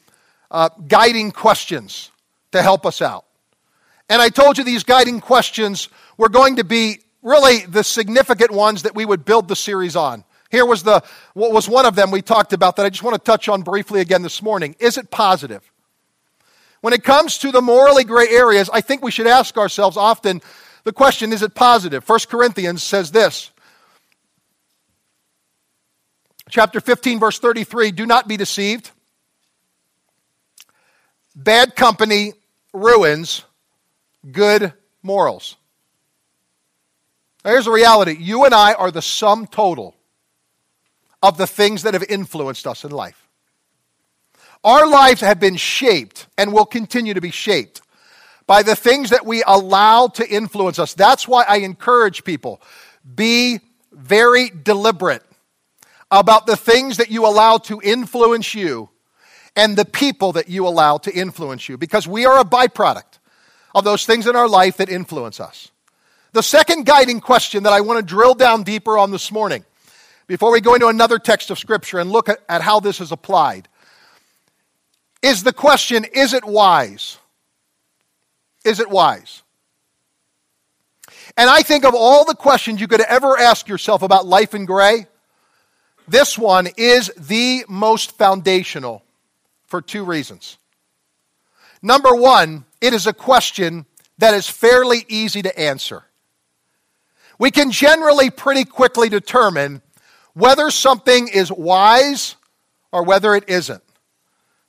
uh, 0.52 0.70
guiding 0.88 1.32
questions 1.32 2.12
to 2.52 2.62
help 2.62 2.86
us 2.86 3.02
out. 3.02 3.25
And 4.10 4.22
I 4.22 4.30
told 4.30 4.58
you 4.58 4.64
these 4.64 4.84
guiding 4.84 5.20
questions 5.20 5.90
were 6.18 6.30
going 6.30 6.58
to 6.58 6.64
be 6.64 7.00
really 7.22 7.66
the 7.66 7.84
significant 7.84 8.52
ones 8.52 8.84
that 8.84 8.96
we 8.96 9.04
would 9.04 9.26
build 9.26 9.48
the 9.48 9.56
series 9.56 9.96
on. 9.96 10.24
Here 10.52 10.66
was 10.66 10.84
the 10.84 11.04
what 11.34 11.52
was 11.52 11.68
one 11.68 11.86
of 11.86 11.96
them 11.96 12.12
we 12.12 12.22
talked 12.22 12.54
about 12.54 12.76
that 12.76 12.86
I 12.86 12.90
just 12.90 13.04
want 13.04 13.16
to 13.16 13.22
touch 13.22 13.50
on 13.50 13.64
briefly 13.64 14.00
again 14.00 14.22
this 14.22 14.42
morning. 14.42 14.76
Is 14.80 14.98
it 14.98 15.10
positive? 15.10 15.70
When 16.82 16.94
it 16.94 17.04
comes 17.04 17.40
to 17.40 17.52
the 17.52 17.62
morally 17.62 18.04
gray 18.04 18.30
areas, 18.30 18.70
I 18.72 18.82
think 18.82 19.04
we 19.04 19.10
should 19.10 19.26
ask 19.26 19.58
ourselves 19.58 19.98
often 19.98 20.42
the 20.84 20.94
question 20.94 21.34
is 21.34 21.42
it 21.42 21.56
positive? 21.56 22.08
1 22.08 22.20
Corinthians 22.30 22.84
says 22.84 23.12
this. 23.12 23.50
Chapter 26.48 26.80
15 26.80 27.20
verse 27.20 27.40
33, 27.40 27.90
do 27.90 28.06
not 28.06 28.28
be 28.28 28.38
deceived. 28.38 28.92
Bad 31.36 31.76
company 31.76 32.34
ruins 32.72 33.44
good 34.32 34.74
morals. 35.04 35.56
Now, 37.44 37.52
here's 37.52 37.66
the 37.66 37.72
reality 37.72 38.18
you 38.20 38.46
and 38.46 38.54
I 38.54 38.74
are 38.74 38.92
the 38.92 39.02
sum 39.02 39.48
total 39.48 39.96
of 41.22 41.38
the 41.38 41.48
things 41.48 41.84
that 41.84 41.94
have 41.94 42.04
influenced 42.04 42.68
us 42.68 42.84
in 42.84 42.92
life. 42.92 43.28
Our 44.64 44.88
lives 44.88 45.22
have 45.22 45.40
been 45.40 45.58
shaped 45.58 46.28
and 46.38 46.52
will 46.52 46.66
continue 46.66 47.14
to 47.14 47.22
be 47.22 47.32
shaped 47.32 47.82
by 48.48 48.64
the 48.64 48.76
things 48.76 49.12
that 49.12 49.26
we 49.26 49.44
allow 49.46 50.08
to 50.08 50.28
influence 50.28 50.80
us. 50.80 50.94
That's 50.94 51.28
why 51.28 51.44
I 51.48 51.58
encourage 51.58 52.24
people 52.24 52.62
be 53.16 53.60
very 53.92 54.50
deliberate 54.50 55.24
about 56.12 56.46
the 56.46 56.58
things 56.58 56.98
that 56.98 57.10
you 57.10 57.26
allow 57.26 57.58
to 57.58 57.82
influence 57.84 58.54
you 58.54 58.90
and 59.56 59.76
the 59.76 59.86
people 59.86 60.34
that 60.34 60.50
you 60.50 60.68
allow 60.68 60.98
to 60.98 61.12
influence 61.12 61.70
you 61.70 61.78
because 61.78 62.08
we 62.08 62.26
are 62.26 62.40
a 62.40 62.44
byproduct 62.44 63.15
of 63.76 63.84
those 63.84 64.06
things 64.06 64.26
in 64.26 64.36
our 64.36 64.48
life 64.48 64.78
that 64.78 64.90
influence 64.90 65.40
us. 65.40 65.70
The 66.32 66.42
second 66.42 66.86
guiding 66.86 67.20
question 67.20 67.64
that 67.64 67.74
I 67.74 67.82
want 67.82 68.00
to 68.00 68.06
drill 68.06 68.34
down 68.34 68.64
deeper 68.64 68.98
on 68.98 69.12
this 69.12 69.32
morning, 69.32 69.66
before 70.28 70.52
we 70.52 70.62
go 70.62 70.74
into 70.74 70.88
another 70.88 71.20
text 71.20 71.52
of 71.52 71.60
Scripture 71.60 72.00
and 72.00 72.10
look 72.10 72.30
at, 72.30 72.62
how 72.62 72.80
this 72.80 73.02
is 73.02 73.12
applied, 73.12 73.68
is 75.22 75.44
the 75.44 75.54
question 75.54 76.06
is 76.06 76.34
it 76.34 76.46
wise? 76.46 77.18
Is 78.64 78.80
it 78.80 78.90
wise? 78.90 79.44
And 81.38 81.50
I 81.50 81.62
think 81.62 81.84
of 81.84 81.94
all 81.94 82.26
the 82.26 82.36
questions 82.36 82.80
you 82.80 82.88
could 82.88 83.02
ever 83.02 83.38
ask 83.38 83.68
yourself 83.68 84.02
about 84.02 84.26
life 84.26 84.56
in 84.56 84.66
gray, 84.66 85.08
this 86.08 86.38
one 86.38 86.70
is 86.78 87.12
the 87.18 87.66
most 87.68 88.18
foundational 88.18 89.04
for 89.68 89.82
two 89.82 90.06
reasons. 90.06 90.58
Number 91.82 92.16
one, 92.16 92.66
it 92.86 92.94
is 92.94 93.08
a 93.08 93.14
question 93.14 93.86
that 94.18 94.34
is 94.34 94.50
fairly 94.50 95.06
easy 95.10 95.42
to 95.42 95.60
answer 95.60 96.06
we 97.38 97.52
can 97.52 97.72
generally 97.72 98.30
pretty 98.30 98.66
quickly 98.66 99.10
determine 99.10 99.82
whether 100.34 100.70
something 100.70 101.28
is 101.28 101.52
wise 101.52 102.36
or 102.92 103.04
whether 103.04 103.36
it 103.36 103.46
isn't. 103.48 103.84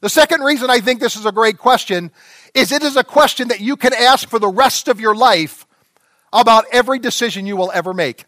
The 0.00 0.08
second 0.08 0.42
reason 0.42 0.70
I 0.70 0.80
think 0.80 1.00
this 1.00 1.16
is 1.16 1.26
a 1.26 1.32
great 1.32 1.58
question 1.58 2.10
is 2.54 2.72
it 2.72 2.82
is 2.82 2.96
a 2.96 3.04
question 3.04 3.48
that 3.48 3.60
you 3.60 3.76
can 3.76 3.94
ask 3.94 4.28
for 4.28 4.38
the 4.38 4.48
rest 4.48 4.88
of 4.88 5.00
your 5.00 5.14
life 5.14 5.66
about 6.32 6.64
every 6.72 6.98
decision 6.98 7.46
you 7.46 7.56
will 7.56 7.72
ever 7.72 7.94
make. 7.94 8.24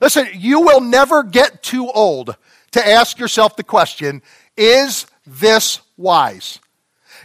Listen, 0.00 0.28
you 0.34 0.60
will 0.60 0.80
never 0.80 1.22
get 1.22 1.62
too 1.62 1.90
old 1.90 2.36
to 2.72 2.86
ask 2.86 3.18
yourself 3.18 3.56
the 3.56 3.64
question 3.64 4.22
is 4.56 5.06
this 5.26 5.80
wise? 5.96 6.60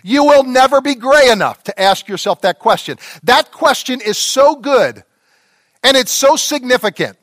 You 0.03 0.25
will 0.25 0.43
never 0.43 0.81
be 0.81 0.95
gray 0.95 1.29
enough 1.29 1.63
to 1.63 1.81
ask 1.81 2.07
yourself 2.07 2.41
that 2.41 2.59
question. 2.59 2.97
That 3.23 3.51
question 3.51 4.01
is 4.01 4.17
so 4.17 4.55
good 4.55 5.03
and 5.81 5.97
it's 5.97 6.11
so 6.11 6.35
significant 6.35 7.17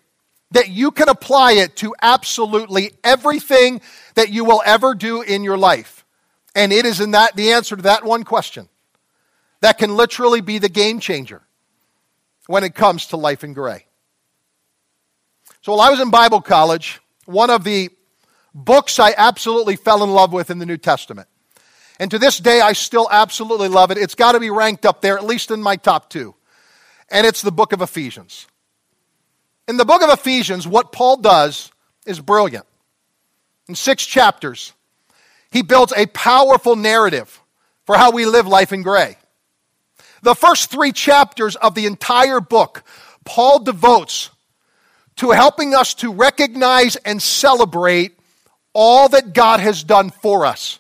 that 0.50 0.68
you 0.68 0.90
can 0.90 1.08
apply 1.08 1.52
it 1.52 1.76
to 1.76 1.94
absolutely 2.02 2.92
everything 3.04 3.80
that 4.14 4.30
you 4.30 4.44
will 4.44 4.62
ever 4.64 4.94
do 4.94 5.22
in 5.22 5.44
your 5.44 5.56
life. 5.56 6.04
And 6.54 6.72
it 6.72 6.84
is 6.84 7.00
in 7.00 7.12
that 7.12 7.36
the 7.36 7.52
answer 7.52 7.76
to 7.76 7.82
that 7.82 8.04
one 8.04 8.24
question 8.24 8.68
that 9.60 9.78
can 9.78 9.96
literally 9.96 10.40
be 10.40 10.58
the 10.58 10.68
game 10.68 10.98
changer 10.98 11.42
when 12.46 12.64
it 12.64 12.74
comes 12.74 13.06
to 13.06 13.16
life 13.16 13.44
in 13.44 13.52
gray. 13.52 13.86
So 15.62 15.72
while 15.72 15.82
I 15.82 15.90
was 15.90 16.00
in 16.00 16.10
Bible 16.10 16.40
college, 16.40 17.00
one 17.26 17.50
of 17.50 17.62
the 17.64 17.90
books 18.54 18.98
I 18.98 19.14
absolutely 19.16 19.76
fell 19.76 20.02
in 20.02 20.10
love 20.10 20.32
with 20.32 20.50
in 20.50 20.58
the 20.58 20.66
New 20.66 20.78
Testament. 20.78 21.28
And 22.00 22.10
to 22.12 22.18
this 22.18 22.38
day, 22.38 22.62
I 22.62 22.72
still 22.72 23.06
absolutely 23.10 23.68
love 23.68 23.90
it. 23.90 23.98
It's 23.98 24.14
got 24.14 24.32
to 24.32 24.40
be 24.40 24.48
ranked 24.48 24.86
up 24.86 25.02
there, 25.02 25.18
at 25.18 25.24
least 25.24 25.50
in 25.50 25.62
my 25.62 25.76
top 25.76 26.08
two. 26.08 26.34
And 27.10 27.26
it's 27.26 27.42
the 27.42 27.52
book 27.52 27.74
of 27.74 27.82
Ephesians. 27.82 28.46
In 29.68 29.76
the 29.76 29.84
book 29.84 30.02
of 30.02 30.08
Ephesians, 30.08 30.66
what 30.66 30.92
Paul 30.92 31.18
does 31.18 31.70
is 32.06 32.18
brilliant. 32.18 32.64
In 33.68 33.74
six 33.74 34.06
chapters, 34.06 34.72
he 35.50 35.60
builds 35.60 35.92
a 35.94 36.06
powerful 36.06 36.74
narrative 36.74 37.42
for 37.84 37.96
how 37.96 38.12
we 38.12 38.24
live 38.24 38.46
life 38.46 38.72
in 38.72 38.82
gray. 38.82 39.18
The 40.22 40.34
first 40.34 40.70
three 40.70 40.92
chapters 40.92 41.54
of 41.54 41.74
the 41.74 41.84
entire 41.84 42.40
book, 42.40 42.82
Paul 43.26 43.58
devotes 43.58 44.30
to 45.16 45.32
helping 45.32 45.74
us 45.74 45.92
to 45.94 46.14
recognize 46.14 46.96
and 46.96 47.20
celebrate 47.20 48.18
all 48.72 49.10
that 49.10 49.34
God 49.34 49.60
has 49.60 49.84
done 49.84 50.08
for 50.08 50.46
us. 50.46 50.78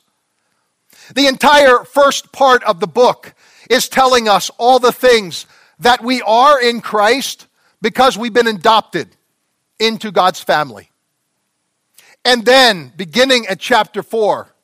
The 1.14 1.26
entire 1.26 1.84
first 1.84 2.32
part 2.32 2.62
of 2.64 2.80
the 2.80 2.86
book 2.86 3.34
is 3.68 3.88
telling 3.88 4.28
us 4.28 4.50
all 4.58 4.78
the 4.78 4.92
things 4.92 5.46
that 5.80 6.02
we 6.02 6.22
are 6.22 6.60
in 6.60 6.80
Christ 6.80 7.46
because 7.82 8.16
we've 8.16 8.32
been 8.32 8.46
adopted 8.46 9.08
into 9.78 10.12
God's 10.12 10.40
family. 10.40 10.90
And 12.24 12.44
then, 12.44 12.92
beginning 12.96 13.46
at 13.46 13.58
chapter 13.58 14.02
4, 14.02 14.54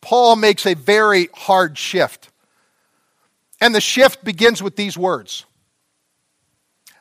Paul 0.00 0.36
makes 0.36 0.66
a 0.66 0.74
very 0.74 1.28
hard 1.34 1.78
shift. 1.78 2.30
And 3.60 3.74
the 3.74 3.80
shift 3.80 4.24
begins 4.24 4.62
with 4.62 4.76
these 4.76 4.96
words 4.96 5.44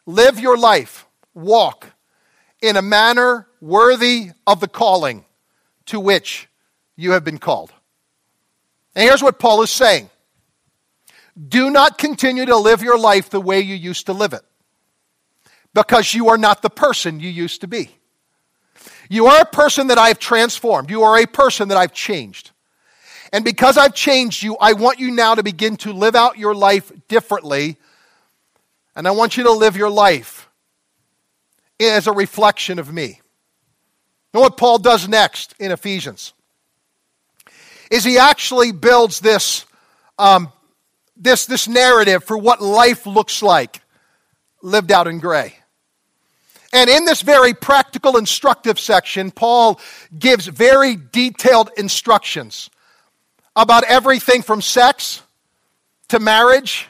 Live 0.05 0.39
your 0.39 0.57
life, 0.57 1.05
walk 1.33 1.87
in 2.61 2.75
a 2.75 2.81
manner 2.81 3.47
worthy 3.61 4.31
of 4.47 4.59
the 4.59 4.67
calling 4.67 5.25
to 5.85 5.99
which 5.99 6.47
you 6.95 7.11
have 7.11 7.23
been 7.23 7.37
called. 7.37 7.71
And 8.99 9.07
here's 9.07 9.23
what 9.23 9.39
Paul 9.39 9.61
is 9.61 9.71
saying 9.71 10.09
Do 11.47 11.69
not 11.69 11.97
continue 11.97 12.45
to 12.45 12.57
live 12.57 12.83
your 12.83 12.99
life 12.99 13.29
the 13.29 13.39
way 13.39 13.61
you 13.61 13.73
used 13.73 14.07
to 14.07 14.13
live 14.13 14.33
it 14.33 14.41
because 15.73 16.13
you 16.13 16.27
are 16.27 16.37
not 16.37 16.61
the 16.61 16.69
person 16.69 17.21
you 17.21 17.29
used 17.29 17.61
to 17.61 17.67
be. 17.67 17.95
You 19.09 19.27
are 19.27 19.39
a 19.39 19.45
person 19.45 19.87
that 19.87 19.97
I've 19.97 20.19
transformed. 20.19 20.89
You 20.89 21.03
are 21.03 21.17
a 21.17 21.25
person 21.25 21.69
that 21.69 21.77
I've 21.77 21.93
changed. 21.93 22.51
And 23.31 23.45
because 23.45 23.77
I've 23.77 23.95
changed 23.95 24.43
you, 24.43 24.57
I 24.59 24.73
want 24.73 24.99
you 24.99 25.11
now 25.11 25.33
to 25.33 25.43
begin 25.43 25.77
to 25.77 25.93
live 25.93 26.15
out 26.15 26.37
your 26.37 26.53
life 26.53 26.91
differently. 27.07 27.77
And 28.97 29.07
I 29.07 29.11
want 29.11 29.37
you 29.37 29.45
to 29.45 29.51
live 29.53 29.77
your 29.77 29.89
life 29.89 30.49
as 31.79 32.05
a 32.05 32.11
reflection 32.11 32.79
of 32.79 32.91
me. 32.91 33.21
And 34.33 34.41
what 34.41 34.57
Paul 34.57 34.77
does 34.77 35.07
next 35.07 35.55
in 35.57 35.71
Ephesians 35.71 36.33
is 37.89 38.03
he 38.03 38.17
actually 38.17 38.71
builds 38.71 39.19
this, 39.19 39.65
um, 40.17 40.51
this, 41.17 41.45
this 41.45 41.67
narrative 41.67 42.23
for 42.23 42.37
what 42.37 42.61
life 42.61 43.05
looks 43.05 43.41
like 43.41 43.81
lived 44.61 44.91
out 44.91 45.07
in 45.07 45.19
gray. 45.19 45.55
And 46.71 46.89
in 46.89 47.05
this 47.05 47.21
very 47.21 47.53
practical, 47.53 48.17
instructive 48.17 48.79
section, 48.79 49.31
Paul 49.31 49.79
gives 50.17 50.45
very 50.45 50.95
detailed 50.95 51.71
instructions 51.77 52.69
about 53.55 53.83
everything 53.85 54.43
from 54.43 54.61
sex 54.61 55.23
to 56.09 56.19
marriage, 56.19 56.87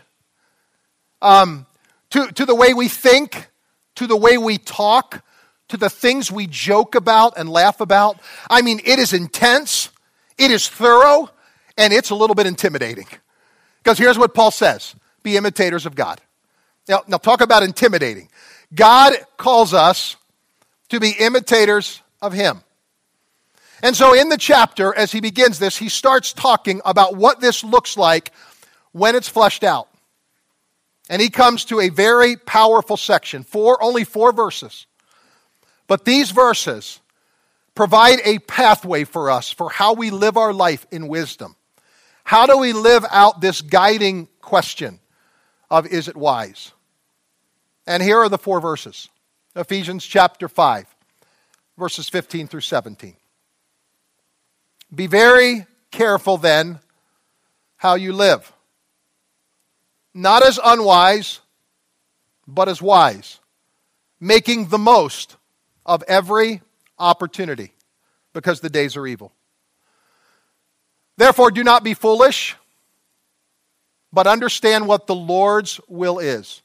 um, 1.21 1.65
to, 2.09 2.27
to 2.27 2.45
the 2.45 2.55
way 2.55 2.73
we 2.73 2.89
think, 2.89 3.49
to 3.95 4.07
the 4.07 4.17
way 4.17 4.37
we 4.37 4.57
talk, 4.57 5.23
to 5.69 5.77
the 5.77 5.89
things 5.89 6.31
we 6.31 6.47
joke 6.47 6.95
about 6.95 7.37
and 7.37 7.49
laugh 7.49 7.79
about. 7.79 8.19
I 8.49 8.61
mean, 8.61 8.81
it 8.83 8.99
is 8.99 9.13
intense, 9.13 9.89
it 10.39 10.51
is 10.51 10.67
thorough, 10.67 11.29
and 11.77 11.93
it's 11.93 12.09
a 12.09 12.15
little 12.15 12.35
bit 12.35 12.47
intimidating. 12.47 13.07
Because 13.83 13.97
here's 13.97 14.17
what 14.17 14.33
Paul 14.33 14.51
says 14.51 14.95
be 15.21 15.37
imitators 15.37 15.85
of 15.85 15.95
God. 15.95 16.19
Now, 16.87 17.03
now 17.07 17.17
talk 17.17 17.41
about 17.41 17.61
intimidating. 17.61 18.29
God 18.73 19.13
calls 19.37 19.73
us 19.73 20.15
to 20.89 20.99
be 20.99 21.11
imitators 21.11 22.01
of 22.21 22.33
Him. 22.33 22.63
And 23.81 23.95
so 23.95 24.13
in 24.13 24.29
the 24.29 24.37
chapter, 24.37 24.93
as 24.93 25.11
he 25.11 25.21
begins 25.21 25.59
this, 25.59 25.77
he 25.77 25.89
starts 25.89 26.33
talking 26.33 26.81
about 26.83 27.15
what 27.15 27.39
this 27.39 27.63
looks 27.63 27.95
like 27.95 28.31
when 28.91 29.15
it's 29.15 29.29
fleshed 29.29 29.63
out. 29.63 29.87
And 31.09 31.21
he 31.21 31.29
comes 31.29 31.65
to 31.65 31.79
a 31.79 31.89
very 31.89 32.35
powerful 32.35 32.97
section, 32.97 33.43
four, 33.43 33.81
only 33.81 34.03
four 34.03 34.33
verses. 34.33 34.85
But 35.87 36.05
these 36.05 36.31
verses 36.31 36.98
provide 37.79 38.19
a 38.25 38.39
pathway 38.39 39.05
for 39.05 39.31
us 39.31 39.53
for 39.53 39.69
how 39.69 39.93
we 39.93 40.09
live 40.09 40.35
our 40.35 40.51
life 40.51 40.85
in 40.91 41.07
wisdom. 41.07 41.55
How 42.25 42.45
do 42.45 42.57
we 42.57 42.73
live 42.73 43.05
out 43.09 43.39
this 43.39 43.61
guiding 43.61 44.27
question 44.41 44.99
of 45.71 45.87
is 45.87 46.09
it 46.09 46.17
wise? 46.17 46.73
And 47.87 48.03
here 48.03 48.17
are 48.17 48.27
the 48.27 48.37
four 48.37 48.59
verses 48.59 49.07
Ephesians 49.55 50.05
chapter 50.05 50.49
5, 50.49 50.93
verses 51.77 52.09
15 52.09 52.49
through 52.49 52.59
17. 52.59 53.15
Be 54.93 55.07
very 55.07 55.65
careful 55.89 56.35
then 56.35 56.79
how 57.77 57.95
you 57.95 58.11
live, 58.11 58.51
not 60.13 60.45
as 60.45 60.59
unwise, 60.61 61.39
but 62.45 62.67
as 62.67 62.81
wise, 62.81 63.39
making 64.19 64.67
the 64.67 64.77
most 64.77 65.37
of 65.85 66.03
every 66.09 66.61
opportunity, 66.99 67.73
because 68.33 68.59
the 68.59 68.69
days 68.69 68.95
are 68.95 69.07
evil. 69.07 69.33
Therefore, 71.17 71.51
do 71.51 71.63
not 71.63 71.83
be 71.83 71.93
foolish, 71.93 72.55
but 74.13 74.27
understand 74.27 74.87
what 74.87 75.07
the 75.07 75.15
Lord's 75.15 75.79
will 75.87 76.19
is. 76.19 76.61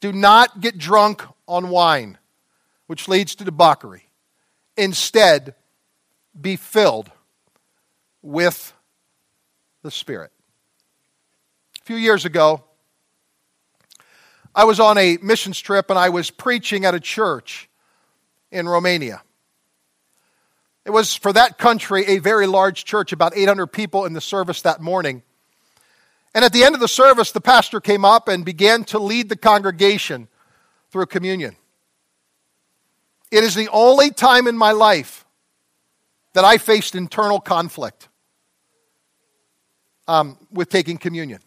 Do 0.00 0.12
not 0.12 0.60
get 0.60 0.78
drunk 0.78 1.22
on 1.48 1.68
wine, 1.70 2.18
which 2.86 3.08
leads 3.08 3.34
to 3.36 3.44
debauchery. 3.44 4.04
Instead, 4.76 5.54
be 6.38 6.56
filled 6.56 7.10
with 8.22 8.72
the 9.82 9.90
Spirit. 9.90 10.32
A 11.80 11.84
few 11.84 11.96
years 11.96 12.24
ago, 12.24 12.62
I 14.54 14.64
was 14.64 14.80
on 14.80 14.98
a 14.98 15.18
missions 15.22 15.60
trip 15.60 15.90
and 15.90 15.98
I 15.98 16.08
was 16.08 16.30
preaching 16.30 16.84
at 16.84 16.94
a 16.94 17.00
church 17.00 17.68
in 18.50 18.68
Romania. 18.68 19.22
It 20.86 20.92
was 20.92 21.14
for 21.14 21.32
that 21.32 21.58
country 21.58 22.04
a 22.06 22.18
very 22.18 22.46
large 22.46 22.84
church, 22.84 23.12
about 23.12 23.36
800 23.36 23.66
people 23.66 24.04
in 24.04 24.12
the 24.12 24.20
service 24.20 24.62
that 24.62 24.80
morning. 24.80 25.24
And 26.32 26.44
at 26.44 26.52
the 26.52 26.62
end 26.62 26.76
of 26.76 26.80
the 26.80 26.86
service, 26.86 27.32
the 27.32 27.40
pastor 27.40 27.80
came 27.80 28.04
up 28.04 28.28
and 28.28 28.44
began 28.44 28.84
to 28.84 29.00
lead 29.00 29.28
the 29.28 29.36
congregation 29.36 30.28
through 30.92 31.06
communion. 31.06 31.56
It 33.32 33.42
is 33.42 33.56
the 33.56 33.68
only 33.72 34.12
time 34.12 34.46
in 34.46 34.56
my 34.56 34.70
life 34.70 35.24
that 36.34 36.44
I 36.44 36.56
faced 36.56 36.94
internal 36.94 37.40
conflict 37.40 38.08
um, 40.06 40.38
with 40.52 40.68
taking 40.68 40.98
communion. 40.98 41.40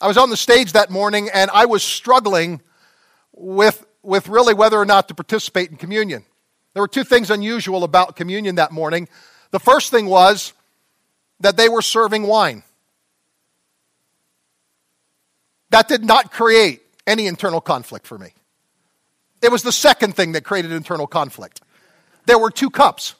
I 0.00 0.08
was 0.08 0.18
on 0.18 0.30
the 0.30 0.36
stage 0.36 0.72
that 0.72 0.90
morning 0.90 1.28
and 1.32 1.48
I 1.52 1.66
was 1.66 1.84
struggling 1.84 2.60
with, 3.32 3.86
with 4.02 4.28
really 4.28 4.52
whether 4.52 4.80
or 4.80 4.84
not 4.84 5.06
to 5.08 5.14
participate 5.14 5.70
in 5.70 5.76
communion. 5.76 6.24
There 6.76 6.82
were 6.82 6.88
two 6.88 7.04
things 7.04 7.30
unusual 7.30 7.84
about 7.84 8.16
communion 8.16 8.56
that 8.56 8.70
morning. 8.70 9.08
The 9.50 9.58
first 9.58 9.90
thing 9.90 10.08
was 10.08 10.52
that 11.40 11.56
they 11.56 11.70
were 11.70 11.80
serving 11.80 12.24
wine. 12.24 12.64
That 15.70 15.88
did 15.88 16.04
not 16.04 16.32
create 16.32 16.82
any 17.06 17.28
internal 17.28 17.62
conflict 17.62 18.06
for 18.06 18.18
me. 18.18 18.34
It 19.40 19.50
was 19.50 19.62
the 19.62 19.72
second 19.72 20.16
thing 20.16 20.32
that 20.32 20.44
created 20.44 20.70
internal 20.70 21.06
conflict. 21.06 21.62
There 22.26 22.38
were 22.38 22.50
two 22.50 22.68
cups. 22.68 23.14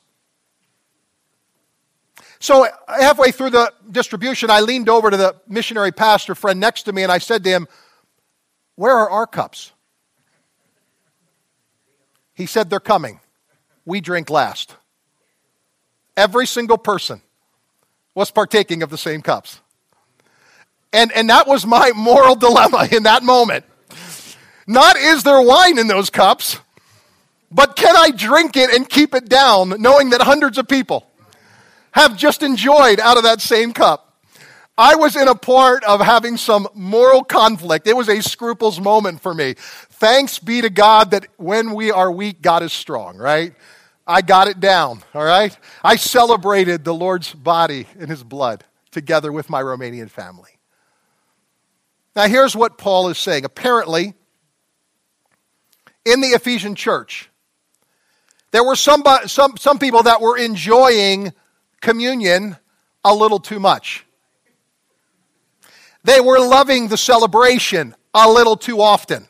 So, 2.40 2.69
halfway 2.87 3.31
through 3.31 3.51
the 3.51 3.73
distribution, 3.90 4.51
I 4.51 4.61
leaned 4.61 4.90
over 4.90 5.11
to 5.11 5.16
the 5.16 5.35
missionary 5.49 5.92
pastor 5.92 6.35
friend 6.35 6.61
next 6.61 6.83
to 6.83 6.92
me 6.92 7.05
and 7.05 7.11
I 7.11 7.16
said 7.16 7.42
to 7.45 7.49
him, 7.49 7.69
Where 8.75 8.95
are 8.95 9.09
our 9.09 9.27
cups? 9.27 9.73
He 12.35 12.45
said, 12.45 12.69
They're 12.69 12.81
coming. 12.81 13.19
We 13.87 14.03
drink 14.03 14.29
last. 14.29 14.75
Every 16.16 16.46
single 16.46 16.77
person 16.77 17.22
was 18.14 18.31
partaking 18.31 18.83
of 18.83 18.90
the 18.90 18.99
same 18.99 19.22
cups. 19.22 19.61
And, 20.92 21.12
and 21.12 21.31
that 21.31 21.46
was 21.46 21.64
my 21.64 21.92
moral 21.94 22.35
dilemma 22.46 22.88
in 22.90 23.05
that 23.05 23.22
moment. 23.22 23.64
Not 24.66 24.96
is 24.96 25.22
there 25.22 25.40
wine 25.40 25.79
in 25.79 25.87
those 25.87 26.11
cups, 26.11 26.59
but 27.53 27.77
can 27.77 27.94
I 27.96 28.11
drink 28.11 28.57
it 28.57 28.70
and 28.70 28.88
keep 28.88 29.14
it 29.14 29.29
down, 29.29 29.81
knowing 29.81 30.11
that 30.11 30.20
hundreds 30.20 30.59
of 30.59 30.66
people 30.66 31.07
have 31.92 32.16
just 32.16 32.42
enjoyed 32.42 32.99
out 32.99 33.16
of 33.16 33.22
that 33.22 33.40
same 33.40 33.72
cup? 33.72 34.03
I 34.79 34.96
was 34.96 35.16
in 35.16 35.27
a 35.27 35.35
part 35.35 35.85
of 35.85 36.01
having 36.01 36.37
some 36.37 36.68
moral 36.75 37.25
conflict. 37.25 37.87
It 37.87 37.96
was 37.96 38.11
a 38.11 38.20
scruples 38.20 38.79
moment 38.79 39.22
for 39.22 39.33
me. 39.33 39.55
Thanks 39.57 40.38
be 40.38 40.61
to 40.61 40.68
God 40.68 41.12
that 41.12 41.27
when 41.38 41.72
we 41.72 41.90
are 41.90 42.11
weak, 42.12 42.42
God 42.42 42.62
is 42.62 42.75
strong, 42.75 43.16
right? 43.16 43.55
I 44.07 44.23
got 44.23 44.47
it 44.47 44.61
down, 44.61 45.03
all 45.14 45.25
right? 45.25 45.57
I 45.83 45.97
celebrated 45.97 46.85
the 46.85 46.95
Lord's 46.95 47.33
body 47.33 47.87
and 47.99 48.09
his 48.09 48.23
blood 48.23 48.64
together 48.92 49.33
with 49.33 49.51
my 49.51 49.61
Romanian 49.61 50.11
family. 50.11 50.51
Now, 52.14 52.29
here's 52.29 52.55
what 52.55 52.79
Paul 52.79 53.09
is 53.09 53.19
saying. 53.19 53.45
Apparently, 53.45 54.14
in 56.05 56.21
the 56.21 56.29
Ephesian 56.29 56.77
church, 56.77 57.29
there 58.53 58.64
were 58.64 58.77
some, 58.77 59.03
some, 59.27 59.57
some 59.57 59.79
people 59.79 60.05
that 60.05 60.21
were 60.21 60.38
enjoying 60.38 61.33
communion 61.81 62.57
a 63.05 63.12
little 63.12 63.40
too 63.40 63.61
much. 63.61 64.07
They 66.05 66.21
were 66.21 66.38
loving 66.38 66.88
the 66.88 66.97
celebration 66.97 67.95
a 68.14 68.31
little 68.31 68.57
too 68.57 68.81
often. 68.81 69.27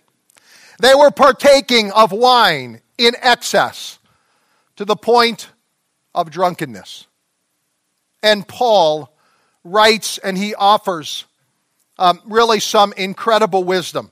They 0.80 0.94
were 0.94 1.10
partaking 1.10 1.90
of 1.92 2.12
wine 2.12 2.82
in 2.98 3.14
excess 3.20 3.98
to 4.76 4.84
the 4.84 4.96
point 4.96 5.48
of 6.14 6.30
drunkenness. 6.30 7.06
And 8.22 8.46
Paul 8.46 9.14
writes 9.64 10.18
and 10.18 10.36
he 10.36 10.54
offers 10.54 11.24
um, 11.98 12.20
really 12.24 12.60
some 12.60 12.92
incredible 12.96 13.64
wisdom. 13.64 14.10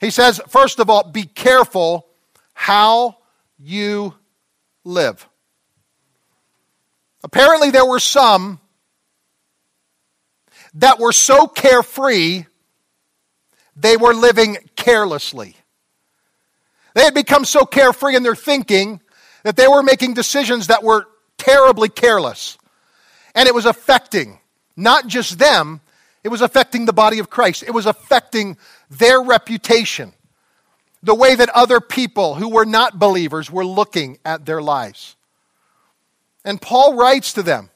He 0.00 0.10
says, 0.10 0.40
first 0.48 0.78
of 0.78 0.90
all, 0.90 1.04
be 1.04 1.24
careful 1.24 2.06
how 2.52 3.18
you 3.58 4.14
live. 4.84 5.26
Apparently, 7.22 7.70
there 7.70 7.86
were 7.86 8.00
some 8.00 8.60
that 10.74 10.98
were 10.98 11.12
so 11.12 11.46
carefree, 11.46 12.44
they 13.76 13.96
were 13.96 14.12
living 14.12 14.58
carelessly. 14.76 15.56
They 16.94 17.02
had 17.02 17.14
become 17.14 17.44
so 17.44 17.64
carefree 17.64 18.14
in 18.14 18.22
their 18.22 18.36
thinking 18.36 19.00
that 19.44 19.56
they 19.56 19.68
were 19.68 19.82
making 19.82 20.14
decisions 20.14 20.66
that 20.66 20.82
were 20.82 21.06
terribly 21.38 21.88
careless. 21.88 22.58
And 23.34 23.46
it 23.46 23.54
was 23.54 23.66
affecting 23.66 24.40
not 24.76 25.06
just 25.06 25.38
them, 25.38 25.80
it 26.24 26.28
was 26.28 26.40
affecting 26.40 26.86
the 26.86 26.92
body 26.92 27.18
of 27.20 27.30
Christ. 27.30 27.62
It 27.62 27.72
was 27.72 27.86
affecting 27.86 28.56
their 28.90 29.22
reputation, 29.22 30.12
the 31.02 31.14
way 31.14 31.34
that 31.36 31.50
other 31.50 31.80
people 31.80 32.34
who 32.34 32.48
were 32.48 32.64
not 32.64 32.98
believers 32.98 33.50
were 33.50 33.64
looking 33.64 34.18
at 34.24 34.46
their 34.46 34.62
lives. 34.62 35.16
And 36.44 36.60
Paul 36.60 36.94
writes 36.94 37.34
to 37.34 37.42
them 37.42 37.70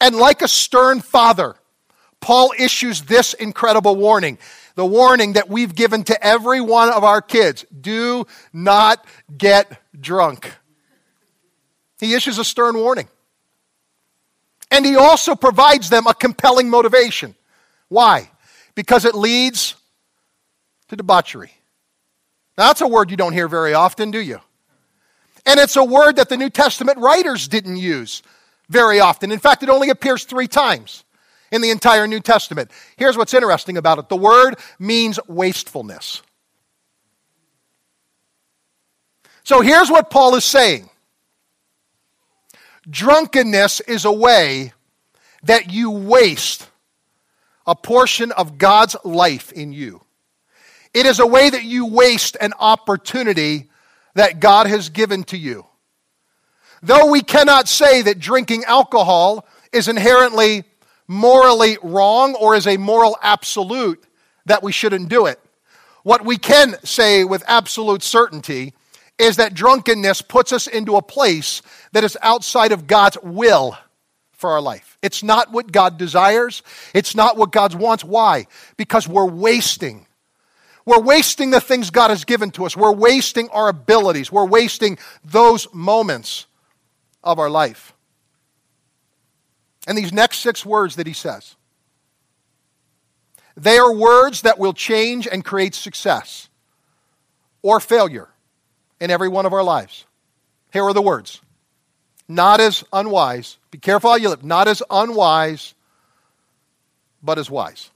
And 0.00 0.16
like 0.16 0.42
a 0.42 0.48
stern 0.48 1.00
father, 1.00 1.54
Paul 2.20 2.52
issues 2.58 3.02
this 3.02 3.32
incredible 3.32 3.94
warning 3.96 4.38
the 4.74 4.86
warning 4.86 5.32
that 5.32 5.48
we've 5.48 5.74
given 5.74 6.04
to 6.04 6.24
every 6.24 6.60
one 6.60 6.88
of 6.88 7.02
our 7.02 7.20
kids 7.20 7.66
do 7.80 8.24
not 8.52 9.04
get 9.36 9.82
drunk. 10.00 10.52
He 11.98 12.14
issues 12.14 12.38
a 12.38 12.44
stern 12.44 12.76
warning. 12.76 13.08
And 14.70 14.84
he 14.84 14.96
also 14.96 15.34
provides 15.34 15.90
them 15.90 16.06
a 16.06 16.14
compelling 16.14 16.68
motivation. 16.68 17.34
Why? 17.88 18.30
Because 18.74 19.04
it 19.04 19.14
leads 19.14 19.74
to 20.88 20.96
debauchery. 20.96 21.52
Now, 22.56 22.66
that's 22.68 22.80
a 22.80 22.88
word 22.88 23.10
you 23.10 23.16
don't 23.16 23.32
hear 23.32 23.48
very 23.48 23.74
often, 23.74 24.10
do 24.10 24.20
you? 24.20 24.40
And 25.46 25.58
it's 25.58 25.76
a 25.76 25.84
word 25.84 26.16
that 26.16 26.28
the 26.28 26.36
New 26.36 26.50
Testament 26.50 26.98
writers 26.98 27.48
didn't 27.48 27.76
use 27.76 28.22
very 28.68 29.00
often. 29.00 29.32
In 29.32 29.38
fact, 29.38 29.62
it 29.62 29.68
only 29.68 29.90
appears 29.90 30.24
three 30.24 30.48
times 30.48 31.04
in 31.50 31.62
the 31.62 31.70
entire 31.70 32.06
New 32.06 32.20
Testament. 32.20 32.70
Here's 32.96 33.16
what's 33.16 33.32
interesting 33.32 33.76
about 33.76 33.98
it 33.98 34.08
the 34.08 34.16
word 34.16 34.56
means 34.78 35.18
wastefulness. 35.26 36.22
So 39.44 39.62
here's 39.62 39.90
what 39.90 40.10
Paul 40.10 40.34
is 40.34 40.44
saying 40.44 40.90
drunkenness 42.88 43.80
is 43.80 44.04
a 44.04 44.12
way 44.12 44.72
that 45.42 45.70
you 45.72 45.90
waste 45.90 46.68
a 47.66 47.74
portion 47.74 48.32
of 48.32 48.58
God's 48.58 48.96
life 49.04 49.52
in 49.52 49.72
you. 49.72 50.02
It 50.94 51.06
is 51.06 51.20
a 51.20 51.26
way 51.26 51.50
that 51.50 51.64
you 51.64 51.86
waste 51.86 52.36
an 52.40 52.54
opportunity 52.58 53.70
that 54.14 54.40
God 54.40 54.66
has 54.66 54.88
given 54.88 55.22
to 55.24 55.36
you. 55.36 55.66
Though 56.82 57.10
we 57.10 57.22
cannot 57.22 57.68
say 57.68 58.02
that 58.02 58.18
drinking 58.18 58.64
alcohol 58.64 59.46
is 59.72 59.88
inherently 59.88 60.64
morally 61.06 61.76
wrong 61.82 62.34
or 62.34 62.54
is 62.54 62.66
a 62.66 62.76
moral 62.76 63.16
absolute 63.20 64.02
that 64.46 64.62
we 64.62 64.72
shouldn't 64.72 65.08
do 65.08 65.26
it, 65.26 65.38
what 66.04 66.24
we 66.24 66.38
can 66.38 66.76
say 66.84 67.24
with 67.24 67.44
absolute 67.46 68.02
certainty 68.02 68.72
is 69.18 69.36
that 69.36 69.54
drunkenness 69.54 70.22
puts 70.22 70.52
us 70.52 70.66
into 70.66 70.96
a 70.96 71.02
place 71.02 71.62
that 71.92 72.04
is 72.04 72.16
outside 72.22 72.72
of 72.72 72.86
God's 72.86 73.18
will 73.22 73.76
for 74.32 74.50
our 74.50 74.60
life. 74.60 74.96
It's 75.02 75.22
not 75.22 75.52
what 75.52 75.72
God 75.72 75.98
desires, 75.98 76.62
it's 76.94 77.14
not 77.14 77.36
what 77.36 77.52
God 77.52 77.74
wants. 77.74 78.04
Why? 78.04 78.46
Because 78.76 79.08
we're 79.08 79.26
wasting 79.26 80.06
we're 80.88 81.02
wasting 81.02 81.50
the 81.50 81.60
things 81.60 81.90
God 81.90 82.08
has 82.08 82.24
given 82.24 82.50
to 82.52 82.64
us. 82.64 82.74
We're 82.74 82.94
wasting 82.94 83.50
our 83.50 83.68
abilities. 83.68 84.32
We're 84.32 84.46
wasting 84.46 84.96
those 85.22 85.68
moments 85.74 86.46
of 87.22 87.38
our 87.38 87.50
life. 87.50 87.92
And 89.86 89.98
these 89.98 90.14
next 90.14 90.38
six 90.38 90.64
words 90.64 90.96
that 90.96 91.06
he 91.06 91.12
says, 91.12 91.56
they 93.54 93.76
are 93.76 93.92
words 93.92 94.40
that 94.42 94.58
will 94.58 94.72
change 94.72 95.28
and 95.28 95.44
create 95.44 95.74
success 95.74 96.48
or 97.60 97.80
failure 97.80 98.30
in 99.00 99.10
every 99.10 99.28
one 99.28 99.46
of 99.46 99.52
our 99.52 99.62
lives. 99.62 100.04
Here 100.72 100.84
are 100.84 100.92
the 100.92 101.02
words 101.02 101.40
not 102.28 102.60
as 102.60 102.84
unwise, 102.92 103.56
be 103.70 103.78
careful 103.78 104.10
how 104.10 104.16
you 104.16 104.28
live, 104.28 104.44
not 104.44 104.68
as 104.68 104.82
unwise, 104.90 105.74
but 107.22 107.38
as 107.38 107.50
wise. 107.50 107.90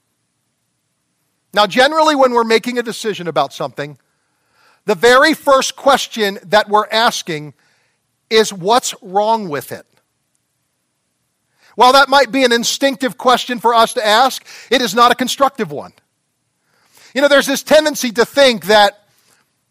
Now, 1.52 1.66
generally, 1.66 2.14
when 2.14 2.32
we're 2.32 2.44
making 2.44 2.78
a 2.78 2.82
decision 2.82 3.28
about 3.28 3.52
something, 3.52 3.98
the 4.86 4.94
very 4.94 5.34
first 5.34 5.76
question 5.76 6.38
that 6.44 6.68
we're 6.68 6.88
asking 6.88 7.52
is 8.30 8.52
what's 8.52 8.94
wrong 9.02 9.50
with 9.50 9.70
it? 9.70 9.86
While 11.74 11.92
that 11.92 12.08
might 12.08 12.32
be 12.32 12.44
an 12.44 12.52
instinctive 12.52 13.18
question 13.18 13.58
for 13.58 13.74
us 13.74 13.94
to 13.94 14.06
ask, 14.06 14.44
it 14.70 14.80
is 14.80 14.94
not 14.94 15.12
a 15.12 15.14
constructive 15.14 15.70
one. 15.70 15.92
You 17.14 17.20
know, 17.20 17.28
there's 17.28 17.46
this 17.46 17.62
tendency 17.62 18.10
to 18.12 18.24
think 18.24 18.66
that, 18.66 19.01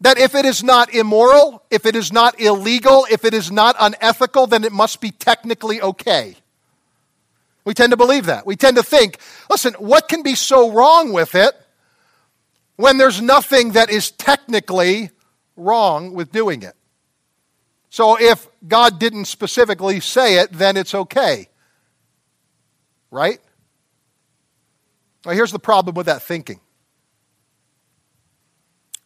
that 0.02 0.18
if 0.18 0.34
it 0.34 0.44
is 0.44 0.64
not 0.64 0.92
immoral, 0.92 1.62
if 1.70 1.86
it 1.86 1.94
is 1.94 2.12
not 2.12 2.40
illegal, 2.40 3.06
if 3.10 3.24
it 3.24 3.32
is 3.32 3.52
not 3.52 3.76
unethical, 3.78 4.48
then 4.48 4.64
it 4.64 4.72
must 4.72 5.00
be 5.00 5.12
technically 5.12 5.80
okay. 5.80 6.36
We 7.64 7.72
tend 7.72 7.92
to 7.92 7.96
believe 7.96 8.26
that. 8.26 8.44
We 8.44 8.56
tend 8.56 8.76
to 8.76 8.82
think, 8.82 9.18
listen, 9.48 9.74
what 9.74 10.08
can 10.08 10.24
be 10.24 10.34
so 10.34 10.72
wrong 10.72 11.12
with 11.12 11.36
it 11.36 11.54
when 12.74 12.98
there's 12.98 13.22
nothing 13.22 13.72
that 13.72 13.90
is 13.90 14.10
technically 14.10 15.10
wrong 15.56 16.14
with 16.14 16.32
doing 16.32 16.62
it. 16.62 16.74
So 17.88 18.18
if 18.20 18.48
God 18.66 18.98
didn't 18.98 19.26
specifically 19.26 20.00
say 20.00 20.40
it, 20.40 20.52
then 20.52 20.76
it's 20.76 20.96
okay. 20.96 21.48
Right? 23.12 23.38
Well, 25.24 25.36
here's 25.36 25.52
the 25.52 25.60
problem 25.60 25.94
with 25.94 26.06
that 26.06 26.22
thinking. 26.22 26.58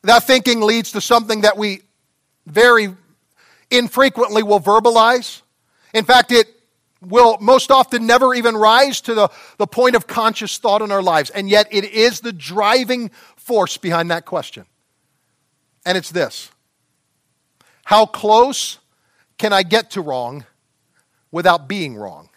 That 0.07 0.23
thinking 0.23 0.61
leads 0.61 0.93
to 0.93 1.01
something 1.01 1.41
that 1.41 1.57
we 1.59 1.81
very 2.47 2.95
infrequently 3.73 4.45
will 4.45 4.61
verbalize. 4.61 5.43
In 5.93 6.05
fact, 6.05 6.31
it 6.31 6.47
will 7.01 7.39
most 7.41 7.73
often 7.73 8.07
never 8.07 8.33
even 8.33 8.57
rise 8.57 9.01
to 9.03 9.15
the, 9.15 9.29
the 9.59 9.67
point 9.67 9.97
of 9.97 10.07
conscious 10.07 10.59
thought 10.59 10.81
in 10.81 10.93
our 10.93 11.03
lives. 11.03 11.31
And 11.31 11.51
yet, 11.51 11.67
it 11.73 11.85
is 11.85 12.21
the 12.21 12.33
driving 12.33 13.11
force 13.35 13.79
behind 13.79 14.13
that 14.13 14.27
question. 14.27 14.65
And 15.85 15.99
it's 15.99 16.13
this 16.13 16.53
How 17.85 18.07
close 18.07 18.79
can 19.39 19.53
I 19.53 19.65
get 19.65 19.91
to 19.93 20.01
wrong 20.01 20.47
without 21.33 21.67
being 21.67 21.97
wrong? 21.97 22.29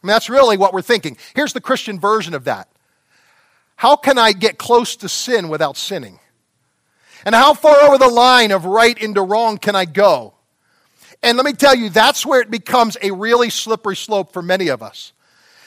Mean, 0.00 0.12
that's 0.12 0.30
really 0.30 0.56
what 0.56 0.72
we're 0.72 0.80
thinking. 0.80 1.16
Here's 1.34 1.54
the 1.54 1.60
Christian 1.60 1.98
version 1.98 2.34
of 2.34 2.44
that. 2.44 2.68
How 3.74 3.96
can 3.96 4.16
I 4.16 4.30
get 4.30 4.58
close 4.58 4.94
to 4.96 5.08
sin 5.08 5.48
without 5.48 5.76
sinning? 5.76 6.20
And 7.24 7.34
how 7.34 7.54
far 7.54 7.82
over 7.82 7.98
the 7.98 8.08
line 8.08 8.50
of 8.50 8.64
right 8.64 8.96
into 8.96 9.22
wrong 9.22 9.58
can 9.58 9.76
I 9.76 9.84
go? 9.84 10.34
And 11.22 11.36
let 11.36 11.46
me 11.46 11.52
tell 11.52 11.74
you, 11.74 11.88
that's 11.88 12.26
where 12.26 12.40
it 12.40 12.50
becomes 12.50 12.96
a 13.00 13.12
really 13.12 13.50
slippery 13.50 13.96
slope 13.96 14.32
for 14.32 14.42
many 14.42 14.68
of 14.68 14.82
us. 14.82 15.12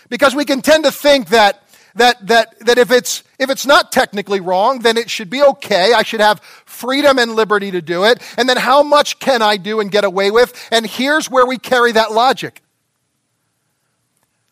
Because 0.09 0.35
we 0.35 0.45
can 0.45 0.61
tend 0.61 0.83
to 0.83 0.91
think 0.91 1.29
that 1.29 1.61
that, 1.95 2.27
that, 2.27 2.59
that 2.59 2.77
if, 2.77 2.91
it's, 2.91 3.23
if 3.39 3.49
it's 3.49 3.65
not 3.65 3.91
technically 3.91 4.41
wrong, 4.41 4.79
then 4.79 4.97
it 4.97 5.09
should 5.09 5.29
be 5.29 5.41
okay. 5.41 5.93
I 5.93 6.03
should 6.03 6.19
have 6.19 6.41
freedom 6.65 7.17
and 7.17 7.35
liberty 7.35 7.71
to 7.71 7.81
do 7.81 8.03
it. 8.03 8.21
And 8.37 8.47
then 8.49 8.57
how 8.57 8.83
much 8.83 9.19
can 9.19 9.41
I 9.41 9.57
do 9.57 9.79
and 9.79 9.89
get 9.89 10.03
away 10.03 10.29
with? 10.29 10.67
And 10.71 10.85
here's 10.85 11.31
where 11.31 11.45
we 11.45 11.57
carry 11.57 11.93
that 11.93 12.11
logic. 12.11 12.61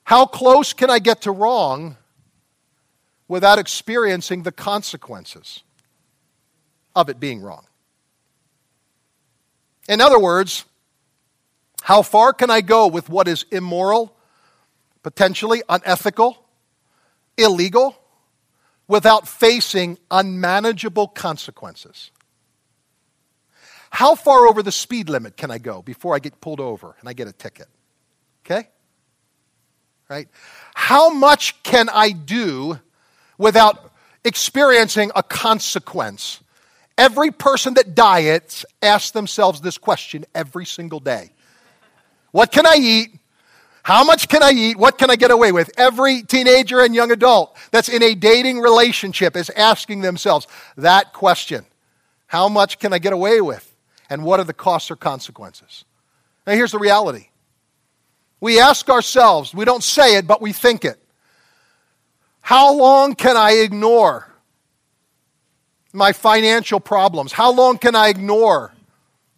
How 0.05 0.25
close 0.25 0.73
can 0.73 0.89
I 0.89 0.99
get 0.99 1.21
to 1.21 1.31
wrong 1.31 1.97
without 3.27 3.59
experiencing 3.59 4.43
the 4.43 4.51
consequences 4.51 5.63
of 6.95 7.09
it 7.09 7.19
being 7.19 7.41
wrong? 7.41 7.65
In 9.87 10.01
other 10.01 10.19
words, 10.19 10.65
how 11.81 12.01
far 12.01 12.33
can 12.33 12.49
I 12.49 12.61
go 12.61 12.87
with 12.87 13.09
what 13.09 13.27
is 13.27 13.45
immoral, 13.51 14.15
potentially 15.01 15.61
unethical, 15.67 16.43
illegal 17.37 17.97
without 18.87 19.27
facing 19.27 19.97
unmanageable 20.11 21.07
consequences. 21.07 22.11
How 23.89 24.15
far 24.15 24.47
over 24.47 24.63
the 24.63 24.71
speed 24.71 25.09
limit 25.09 25.37
can 25.37 25.51
I 25.51 25.59
go 25.59 25.81
before 25.81 26.15
I 26.15 26.19
get 26.19 26.41
pulled 26.41 26.59
over 26.59 26.95
and 26.99 27.07
I 27.07 27.13
get 27.13 27.27
a 27.27 27.31
ticket? 27.31 27.67
Okay? 28.45 28.67
Right? 30.09 30.27
How 30.73 31.09
much 31.09 31.61
can 31.63 31.89
I 31.89 32.11
do 32.11 32.79
without 33.37 33.93
experiencing 34.25 35.11
a 35.15 35.23
consequence? 35.23 36.41
Every 36.97 37.31
person 37.31 37.73
that 37.75 37.95
diets 37.95 38.65
asks 38.81 39.11
themselves 39.11 39.61
this 39.61 39.77
question 39.77 40.25
every 40.33 40.65
single 40.65 40.99
day 40.99 41.31
What 42.31 42.51
can 42.51 42.65
I 42.65 42.75
eat 42.79 43.19
how 43.83 44.05
much 44.05 44.29
can 44.29 44.41
I 44.41 44.51
eat? 44.51 44.77
What 44.77 44.97
can 44.97 45.11
I 45.11 45.17
get 45.17 45.29
away 45.29 45.51
with? 45.51 45.69
Every 45.77 46.23
teenager 46.23 46.79
and 46.79 46.95
young 46.95 47.11
adult 47.11 47.55
that's 47.71 47.89
in 47.89 48.01
a 48.01 48.15
dating 48.15 48.59
relationship 48.59 49.35
is 49.35 49.49
asking 49.49 50.01
themselves 50.01 50.47
that 50.77 51.11
question 51.11 51.65
How 52.27 52.47
much 52.47 52.79
can 52.79 52.93
I 52.93 52.99
get 52.99 53.13
away 53.13 53.41
with? 53.41 53.69
And 54.09 54.23
what 54.23 54.39
are 54.39 54.45
the 54.45 54.53
costs 54.53 54.89
or 54.89 54.95
consequences? 54.95 55.83
Now, 56.47 56.53
here's 56.53 56.71
the 56.71 56.79
reality 56.79 57.27
we 58.39 58.59
ask 58.59 58.89
ourselves, 58.89 59.53
we 59.53 59.65
don't 59.65 59.83
say 59.83 60.17
it, 60.17 60.27
but 60.27 60.41
we 60.41 60.53
think 60.53 60.85
it. 60.85 60.99
How 62.39 62.73
long 62.73 63.15
can 63.15 63.37
I 63.37 63.51
ignore 63.51 64.32
my 65.93 66.11
financial 66.11 66.79
problems? 66.79 67.31
How 67.31 67.51
long 67.51 67.77
can 67.77 67.95
I 67.95 68.09
ignore 68.09 68.73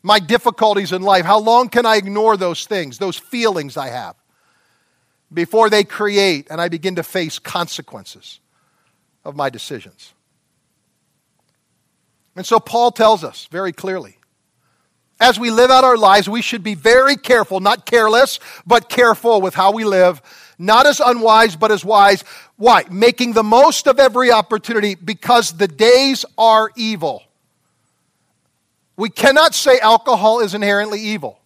my 0.01 0.19
difficulties 0.19 0.91
in 0.91 1.01
life? 1.01 1.25
How 1.25 1.39
long 1.39 1.69
can 1.69 1.85
I 1.85 1.97
ignore 1.97 2.37
those 2.37 2.65
things, 2.65 2.97
those 2.97 3.17
feelings 3.17 3.77
I 3.77 3.89
have? 3.89 4.15
before 5.33 5.69
they 5.69 5.83
create 5.83 6.47
and 6.49 6.59
I 6.59 6.69
begin 6.69 6.95
to 6.95 7.03
face 7.03 7.39
consequences 7.39 8.39
of 9.23 9.35
my 9.35 9.49
decisions. 9.49 10.13
And 12.35 12.45
so 12.45 12.59
Paul 12.59 12.91
tells 12.91 13.23
us 13.23 13.47
very 13.51 13.71
clearly 13.71 14.17
as 15.17 15.39
we 15.39 15.49
live 15.49 15.71
out 15.71 15.85
our 15.85 15.95
lives, 15.95 16.27
we 16.27 16.41
should 16.41 16.61
be 16.61 16.75
very 16.75 17.15
careful, 17.15 17.61
not 17.61 17.85
careless, 17.85 18.39
but 18.67 18.89
careful 18.89 19.39
with 19.39 19.55
how 19.55 19.71
we 19.71 19.85
live, 19.85 20.21
not 20.57 20.85
as 20.85 20.99
unwise, 20.99 21.55
but 21.55 21.71
as 21.71 21.83
wise. 21.83 22.23
Why? 22.57 22.83
Making 22.89 23.33
the 23.33 23.43
most 23.43 23.87
of 23.87 23.99
every 23.99 24.31
opportunity 24.31 24.95
because 24.95 25.51
the 25.51 25.67
days 25.67 26.25
are 26.37 26.71
evil. 26.75 27.23
We 28.97 29.09
cannot 29.09 29.53
say 29.53 29.79
alcohol 29.79 30.39
is 30.39 30.53
inherently 30.53 31.01
evil. 31.01 31.39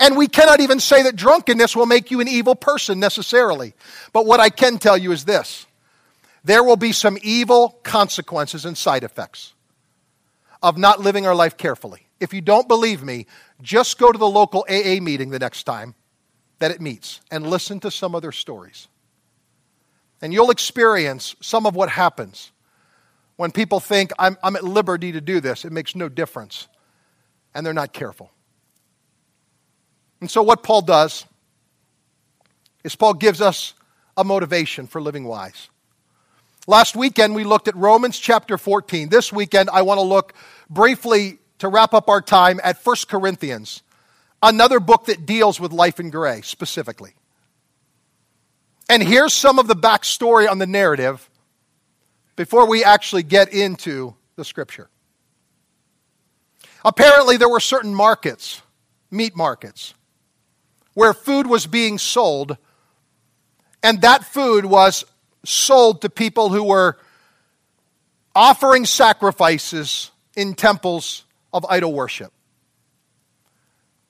And 0.00 0.16
we 0.16 0.28
cannot 0.28 0.60
even 0.60 0.80
say 0.80 1.02
that 1.02 1.16
drunkenness 1.16 1.76
will 1.76 1.86
make 1.86 2.10
you 2.10 2.20
an 2.20 2.28
evil 2.28 2.54
person 2.54 2.98
necessarily. 2.98 3.74
But 4.12 4.24
what 4.24 4.40
I 4.40 4.48
can 4.48 4.78
tell 4.78 4.96
you 4.96 5.12
is 5.12 5.24
this 5.24 5.66
there 6.44 6.64
will 6.64 6.76
be 6.76 6.92
some 6.92 7.18
evil 7.22 7.78
consequences 7.82 8.64
and 8.64 8.76
side 8.76 9.04
effects 9.04 9.52
of 10.62 10.78
not 10.78 11.00
living 11.00 11.26
our 11.26 11.34
life 11.34 11.56
carefully. 11.56 12.06
If 12.20 12.32
you 12.32 12.40
don't 12.40 12.68
believe 12.68 13.02
me, 13.02 13.26
just 13.60 13.98
go 13.98 14.12
to 14.12 14.18
the 14.18 14.28
local 14.28 14.64
AA 14.68 15.00
meeting 15.00 15.30
the 15.30 15.38
next 15.38 15.64
time 15.64 15.94
that 16.62 16.70
it 16.70 16.80
meets 16.80 17.20
and 17.28 17.44
listen 17.44 17.80
to 17.80 17.90
some 17.90 18.14
of 18.14 18.22
their 18.22 18.30
stories. 18.30 18.86
And 20.22 20.32
you'll 20.32 20.52
experience 20.52 21.34
some 21.40 21.66
of 21.66 21.74
what 21.74 21.88
happens 21.88 22.52
when 23.34 23.50
people 23.50 23.80
think, 23.80 24.12
I'm, 24.16 24.38
I'm 24.44 24.54
at 24.54 24.62
liberty 24.62 25.10
to 25.10 25.20
do 25.20 25.40
this. 25.40 25.64
It 25.64 25.72
makes 25.72 25.96
no 25.96 26.08
difference. 26.08 26.68
And 27.52 27.66
they're 27.66 27.74
not 27.74 27.92
careful. 27.92 28.30
And 30.20 30.30
so, 30.30 30.40
what 30.40 30.62
Paul 30.62 30.82
does 30.82 31.26
is 32.84 32.94
Paul 32.94 33.14
gives 33.14 33.40
us 33.40 33.74
a 34.16 34.22
motivation 34.22 34.86
for 34.86 35.02
living 35.02 35.24
wise. 35.24 35.68
Last 36.68 36.94
weekend, 36.94 37.34
we 37.34 37.42
looked 37.42 37.66
at 37.66 37.74
Romans 37.74 38.20
chapter 38.20 38.56
14. 38.56 39.08
This 39.08 39.32
weekend, 39.32 39.68
I 39.70 39.82
want 39.82 39.98
to 39.98 40.02
look 40.02 40.32
briefly 40.70 41.40
to 41.58 41.66
wrap 41.66 41.92
up 41.92 42.08
our 42.08 42.22
time 42.22 42.60
at 42.62 42.78
1 42.86 42.96
Corinthians, 43.08 43.82
another 44.42 44.80
book 44.80 45.06
that 45.06 45.24
deals 45.24 45.60
with 45.60 45.72
life 45.72 46.00
in 46.00 46.10
gray 46.10 46.40
specifically. 46.42 47.14
And 48.88 49.02
here's 49.02 49.32
some 49.32 49.58
of 49.58 49.68
the 49.68 49.76
backstory 49.76 50.50
on 50.50 50.58
the 50.58 50.66
narrative 50.66 51.30
before 52.36 52.66
we 52.66 52.84
actually 52.84 53.22
get 53.22 53.52
into 53.52 54.14
the 54.36 54.44
scripture. 54.44 54.90
Apparently, 56.84 57.36
there 57.36 57.48
were 57.48 57.60
certain 57.60 57.94
markets, 57.94 58.60
meat 59.10 59.36
markets, 59.36 59.94
where 60.94 61.14
food 61.14 61.46
was 61.46 61.66
being 61.66 61.96
sold, 61.96 62.56
and 63.82 64.02
that 64.02 64.24
food 64.24 64.64
was 64.64 65.04
sold 65.44 66.02
to 66.02 66.10
people 66.10 66.48
who 66.48 66.64
were 66.64 66.98
offering 68.34 68.84
sacrifices 68.84 70.10
in 70.36 70.54
temples 70.54 71.24
of 71.52 71.64
idol 71.68 71.92
worship. 71.92 72.32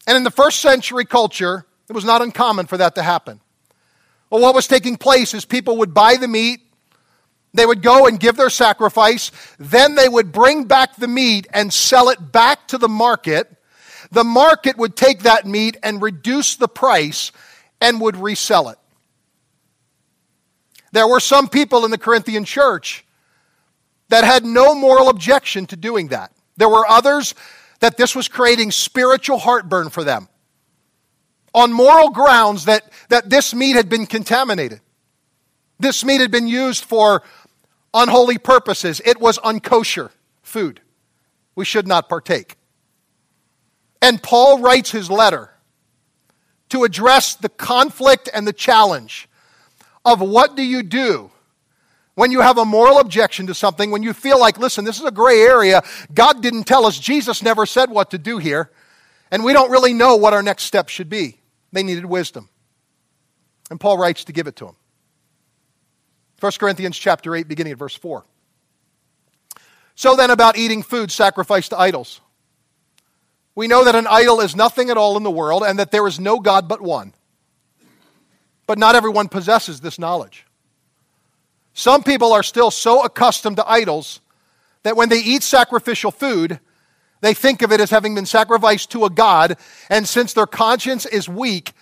And 0.07 0.17
in 0.17 0.25
the 0.25 0.31
first 0.31 0.61
century 0.61 1.05
culture, 1.05 1.67
it 1.89 1.93
was 1.93 2.05
not 2.05 2.23
uncommon 2.23 2.67
for 2.67 2.77
that 2.77 2.95
to 2.97 3.03
happen. 3.03 3.41
Well, 4.31 4.41
what 4.41 4.55
was 4.55 4.67
taking 4.67 4.97
place 4.97 5.35
is 5.35 5.45
people 5.45 5.79
would 5.79 5.93
buy 5.95 6.17
the 6.17 6.29
meat, 6.29 6.61
they 7.55 7.67
would 7.67 7.83
go 7.83 8.07
and 8.07 8.19
give 8.19 8.37
their 8.37 8.51
sacrifice, 8.51 9.31
then 9.59 9.95
they 9.95 10.09
would 10.09 10.33
bring 10.33 10.65
back 10.65 10.97
the 10.97 11.09
meat 11.09 11.47
and 11.53 11.73
sell 11.73 12.09
it 12.09 12.33
back 12.33 12.67
to 12.69 12.79
the 12.79 12.89
market. 12.89 13.55
The 14.11 14.25
market 14.25 14.79
would 14.79 14.97
take 14.97 15.21
that 15.21 15.47
meat 15.47 15.77
and 15.83 16.01
reduce 16.01 16.57
the 16.57 16.69
price 16.69 17.31
and 17.81 18.01
would 18.01 18.17
resell 18.17 18.71
it. 18.71 18.79
There 20.93 21.07
were 21.09 21.21
some 21.21 21.49
people 21.49 21.85
in 21.85 21.91
the 21.91 21.99
Corinthian 21.99 22.45
church 22.45 23.05
that 24.09 24.25
had 24.25 24.45
no 24.45 24.75
moral 24.75 25.09
objection 25.09 25.67
to 25.67 25.77
doing 25.77 26.09
that. 26.09 26.33
There 26.57 26.69
were 26.69 26.87
others 26.87 27.35
that 27.83 27.97
this 27.97 28.15
was 28.15 28.29
creating 28.29 28.71
spiritual 28.71 29.39
heartburn 29.39 29.91
for 29.91 30.05
them 30.05 30.29
on 31.53 31.73
moral 31.73 32.11
grounds 32.11 32.67
that, 32.67 32.85
that 33.09 33.29
this 33.29 33.53
meat 33.53 33.75
had 33.75 33.89
been 33.89 34.07
contaminated. 34.07 34.81
This 35.81 36.05
meat 36.05 36.21
had 36.21 36.31
been 36.31 36.47
used 36.47 36.85
for 36.85 37.25
unholy 37.93 38.39
purposes. 38.39 39.03
It 39.05 39.21
was 39.21 39.37
unkosher 39.39 40.11
food. 40.43 40.81
We 41.57 41.65
should 41.65 41.89
not 41.89 42.09
partake. 42.09 42.57
And 44.01 44.23
Paul 44.23 44.61
writes 44.61 44.93
his 44.93 45.11
letter 45.11 45.51
to 46.69 46.85
address 46.85 47.35
the 47.35 47.49
conflict 47.49 48.31
and 48.33 48.47
the 48.47 48.53
challenge 48.53 49.29
of 50.05 50.21
what 50.21 50.55
do 50.55 50.63
you 50.63 50.85
do 50.85 51.33
when 52.15 52.31
you 52.31 52.41
have 52.41 52.59
a 52.59 52.65
moral 52.65 52.99
objection 52.99 53.47
to 53.47 53.55
something, 53.55 53.91
when 53.91 54.03
you 54.03 54.13
feel 54.13 54.39
like, 54.39 54.59
listen, 54.59 54.85
this 54.85 54.99
is 54.99 55.05
a 55.05 55.11
gray 55.11 55.41
area, 55.41 55.83
God 56.13 56.43
didn't 56.43 56.65
tell 56.65 56.85
us, 56.85 56.99
Jesus 56.99 57.43
never 57.43 57.65
said 57.65 57.91
what 57.91 58.11
to 58.11 58.19
do 58.19 58.39
here, 58.39 58.71
and 59.31 59.45
we 59.45 59.53
don't 59.53 59.71
really 59.71 59.95
know 59.95 60.17
what 60.17 60.35
our 60.35 60.43
next 60.43 60.65
step 60.65 60.89
should 60.89 61.09
be. 61.09 61.39
They 61.73 61.83
needed 61.83 62.05
wisdom. 62.05 62.49
And 63.71 63.81
Paul 63.81 63.97
writes 63.97 64.25
to 64.25 64.33
give 64.33 64.47
it 64.47 64.57
to 64.57 64.67
them. 64.67 64.77
1 66.41 66.53
Corinthians 66.59 66.99
chapter 66.99 67.35
8, 67.35 67.49
beginning 67.49 67.73
at 67.73 67.79
verse 67.79 67.95
4. 67.95 68.25
So 69.95 70.17
then, 70.17 70.31
about 70.31 70.59
eating 70.59 70.83
food 70.83 71.11
sacrificed 71.11 71.71
to 71.71 71.79
idols. 71.79 72.21
We 73.55 73.69
know 73.69 73.85
that 73.85 73.95
an 73.95 74.07
idol 74.07 74.41
is 74.41 74.57
nothing 74.57 74.91
at 74.91 74.97
all 74.97 75.17
in 75.17 75.23
the 75.23 75.31
world 75.31 75.63
and 75.63 75.79
that 75.79 75.91
there 75.91 76.07
is 76.07 76.19
no 76.19 76.41
God 76.41 76.69
but 76.69 76.81
one. 76.81 77.13
But 78.67 78.79
not 78.79 78.95
everyone 78.95 79.29
possesses 79.29 79.81
this 79.81 79.99
knowledge. 79.99 80.47
Some 81.75 82.03
people 82.03 82.33
are 82.33 82.43
still 82.43 82.71
so 82.71 83.03
accustomed 83.03 83.57
to 83.57 83.69
idols 83.69 84.21
that 84.83 84.97
when 84.97 85.09
they 85.09 85.21
eat 85.21 85.43
sacrificial 85.43 86.11
food, 86.11 86.61
they 87.21 87.35
think 87.35 87.63
of 87.63 87.73
it 87.73 87.81
as 87.81 87.91
having 87.91 88.15
been 88.15 88.27
sacrificed 88.27 88.91
to 88.93 89.05
a 89.05 89.11
god, 89.11 89.57
and 89.89 90.07
since 90.07 90.33
their 90.33 90.47
conscience 90.47 91.07
is 91.07 91.29
weak, 91.29 91.73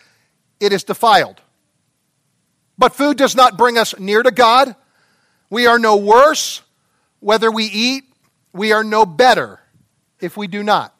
it 0.60 0.72
is 0.72 0.84
defiled. 0.84 1.40
But 2.78 2.94
food 2.94 3.16
does 3.16 3.34
not 3.34 3.58
bring 3.58 3.78
us 3.78 3.98
near 3.98 4.22
to 4.22 4.30
God. 4.30 4.74
We 5.48 5.66
are 5.66 5.78
no 5.78 5.96
worse 5.96 6.62
whether 7.20 7.50
we 7.50 7.64
eat, 7.64 8.04
we 8.52 8.72
are 8.72 8.82
no 8.82 9.06
better 9.06 9.60
if 10.20 10.36
we 10.36 10.46
do 10.46 10.62
not. 10.62 10.94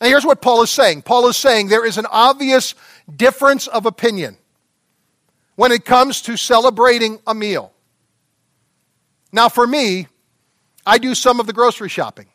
And 0.00 0.08
here's 0.08 0.26
what 0.26 0.42
Paul 0.42 0.62
is 0.62 0.70
saying 0.70 1.02
Paul 1.02 1.28
is 1.28 1.36
saying 1.36 1.68
there 1.68 1.86
is 1.86 1.98
an 1.98 2.06
obvious 2.10 2.74
difference 3.14 3.66
of 3.66 3.86
opinion 3.86 4.36
when 5.56 5.72
it 5.72 5.84
comes 5.84 6.22
to 6.22 6.36
celebrating 6.36 7.20
a 7.26 7.34
meal. 7.34 7.72
Now, 9.32 9.48
for 9.48 9.66
me, 9.66 10.08
I 10.86 10.98
do 10.98 11.14
some 11.14 11.40
of 11.40 11.46
the 11.46 11.52
grocery 11.52 11.88
shopping. 11.88 12.28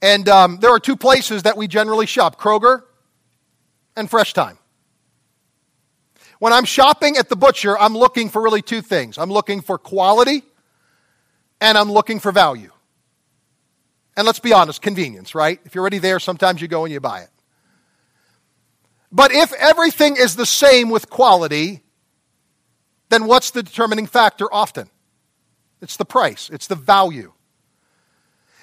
And 0.00 0.28
um, 0.28 0.58
there 0.60 0.70
are 0.70 0.78
two 0.78 0.96
places 0.96 1.42
that 1.42 1.56
we 1.56 1.66
generally 1.66 2.06
shop 2.06 2.38
Kroger 2.38 2.82
and 3.96 4.08
Fresh 4.08 4.32
Thyme. 4.32 4.58
When 6.38 6.52
I'm 6.52 6.64
shopping 6.64 7.16
at 7.16 7.28
the 7.28 7.36
butcher, 7.36 7.76
I'm 7.78 7.96
looking 7.96 8.28
for 8.28 8.40
really 8.40 8.62
two 8.62 8.80
things 8.80 9.18
I'm 9.18 9.30
looking 9.30 9.60
for 9.60 9.76
quality 9.76 10.42
and 11.60 11.76
I'm 11.76 11.90
looking 11.90 12.20
for 12.20 12.30
value. 12.30 12.70
And 14.16 14.26
let's 14.26 14.38
be 14.38 14.52
honest, 14.52 14.82
convenience, 14.82 15.34
right? 15.34 15.60
If 15.64 15.74
you're 15.74 15.82
already 15.82 15.98
there, 15.98 16.20
sometimes 16.20 16.60
you 16.60 16.68
go 16.68 16.84
and 16.84 16.92
you 16.92 17.00
buy 17.00 17.20
it. 17.20 17.30
But 19.10 19.32
if 19.32 19.52
everything 19.54 20.16
is 20.16 20.36
the 20.36 20.46
same 20.46 20.90
with 20.90 21.08
quality, 21.08 21.82
then 23.08 23.26
what's 23.26 23.50
the 23.50 23.62
determining 23.62 24.06
factor 24.06 24.52
often? 24.52 24.88
It's 25.80 25.96
the 25.96 26.04
price, 26.04 26.50
it's 26.50 26.66
the 26.66 26.74
value. 26.74 27.32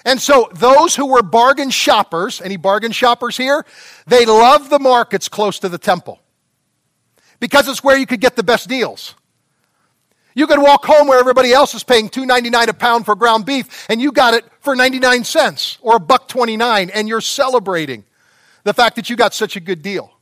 And 0.03 0.21
so, 0.21 0.49
those 0.53 0.95
who 0.95 1.08
were 1.08 1.23
bargain 1.23 1.71
shoppers, 1.71 2.39
any 2.39 2.58
bargain 2.58 2.91
shoppers 2.91 3.38
here? 3.38 3.65
They 4.05 4.25
love 4.25 4.69
the 4.69 4.77
markets 4.77 5.27
close 5.27 5.58
to 5.60 5.69
the 5.69 5.79
temple 5.79 6.19
because 7.39 7.67
it's 7.67 7.84
where 7.84 7.97
you 7.97 8.05
could 8.05 8.21
get 8.21 8.36
the 8.36 8.43
best 8.43 8.69
deals. 8.69 9.15
You 10.36 10.45
could 10.45 10.62
walk 10.62 10.86
home 10.86 11.08
where 11.08 11.19
everybody 11.19 11.53
else 11.53 11.73
is 11.73 11.84
paying 11.84 12.10
$2.99 12.10 12.67
a 12.67 12.73
pound 12.73 13.05
for 13.05 13.15
ground 13.15 13.45
beef, 13.45 13.88
and 13.89 13.99
you 13.99 14.12
got 14.12 14.36
it 14.36 14.45
for 14.60 14.75
99 14.75 15.23
cents 15.23 15.79
or 15.81 15.95
a 15.95 15.99
buck 15.99 16.27
29, 16.27 16.91
and 16.91 17.08
you're 17.08 17.21
celebrating 17.21 18.03
the 18.63 18.73
fact 18.73 18.97
that 18.97 19.10
you 19.10 19.15
got 19.15 19.34
such 19.34 19.55
a 19.55 19.60
good 19.60 19.81
deal 19.81 20.14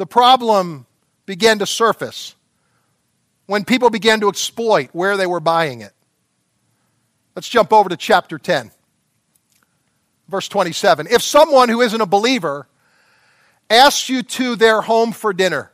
the 0.00 0.06
problem 0.06 0.86
began 1.26 1.58
to 1.58 1.66
surface 1.66 2.34
when 3.44 3.66
people 3.66 3.90
began 3.90 4.20
to 4.20 4.30
exploit 4.30 4.88
where 4.92 5.18
they 5.18 5.26
were 5.26 5.40
buying 5.40 5.82
it. 5.82 5.92
Let's 7.36 7.50
jump 7.50 7.70
over 7.70 7.90
to 7.90 7.98
chapter 7.98 8.38
10, 8.38 8.70
verse 10.26 10.48
27. 10.48 11.06
If 11.10 11.20
someone 11.20 11.68
who 11.68 11.82
isn't 11.82 12.00
a 12.00 12.06
believer 12.06 12.66
asks 13.68 14.08
you 14.08 14.22
to 14.22 14.56
their 14.56 14.80
home 14.80 15.12
for 15.12 15.34
dinner, 15.34 15.70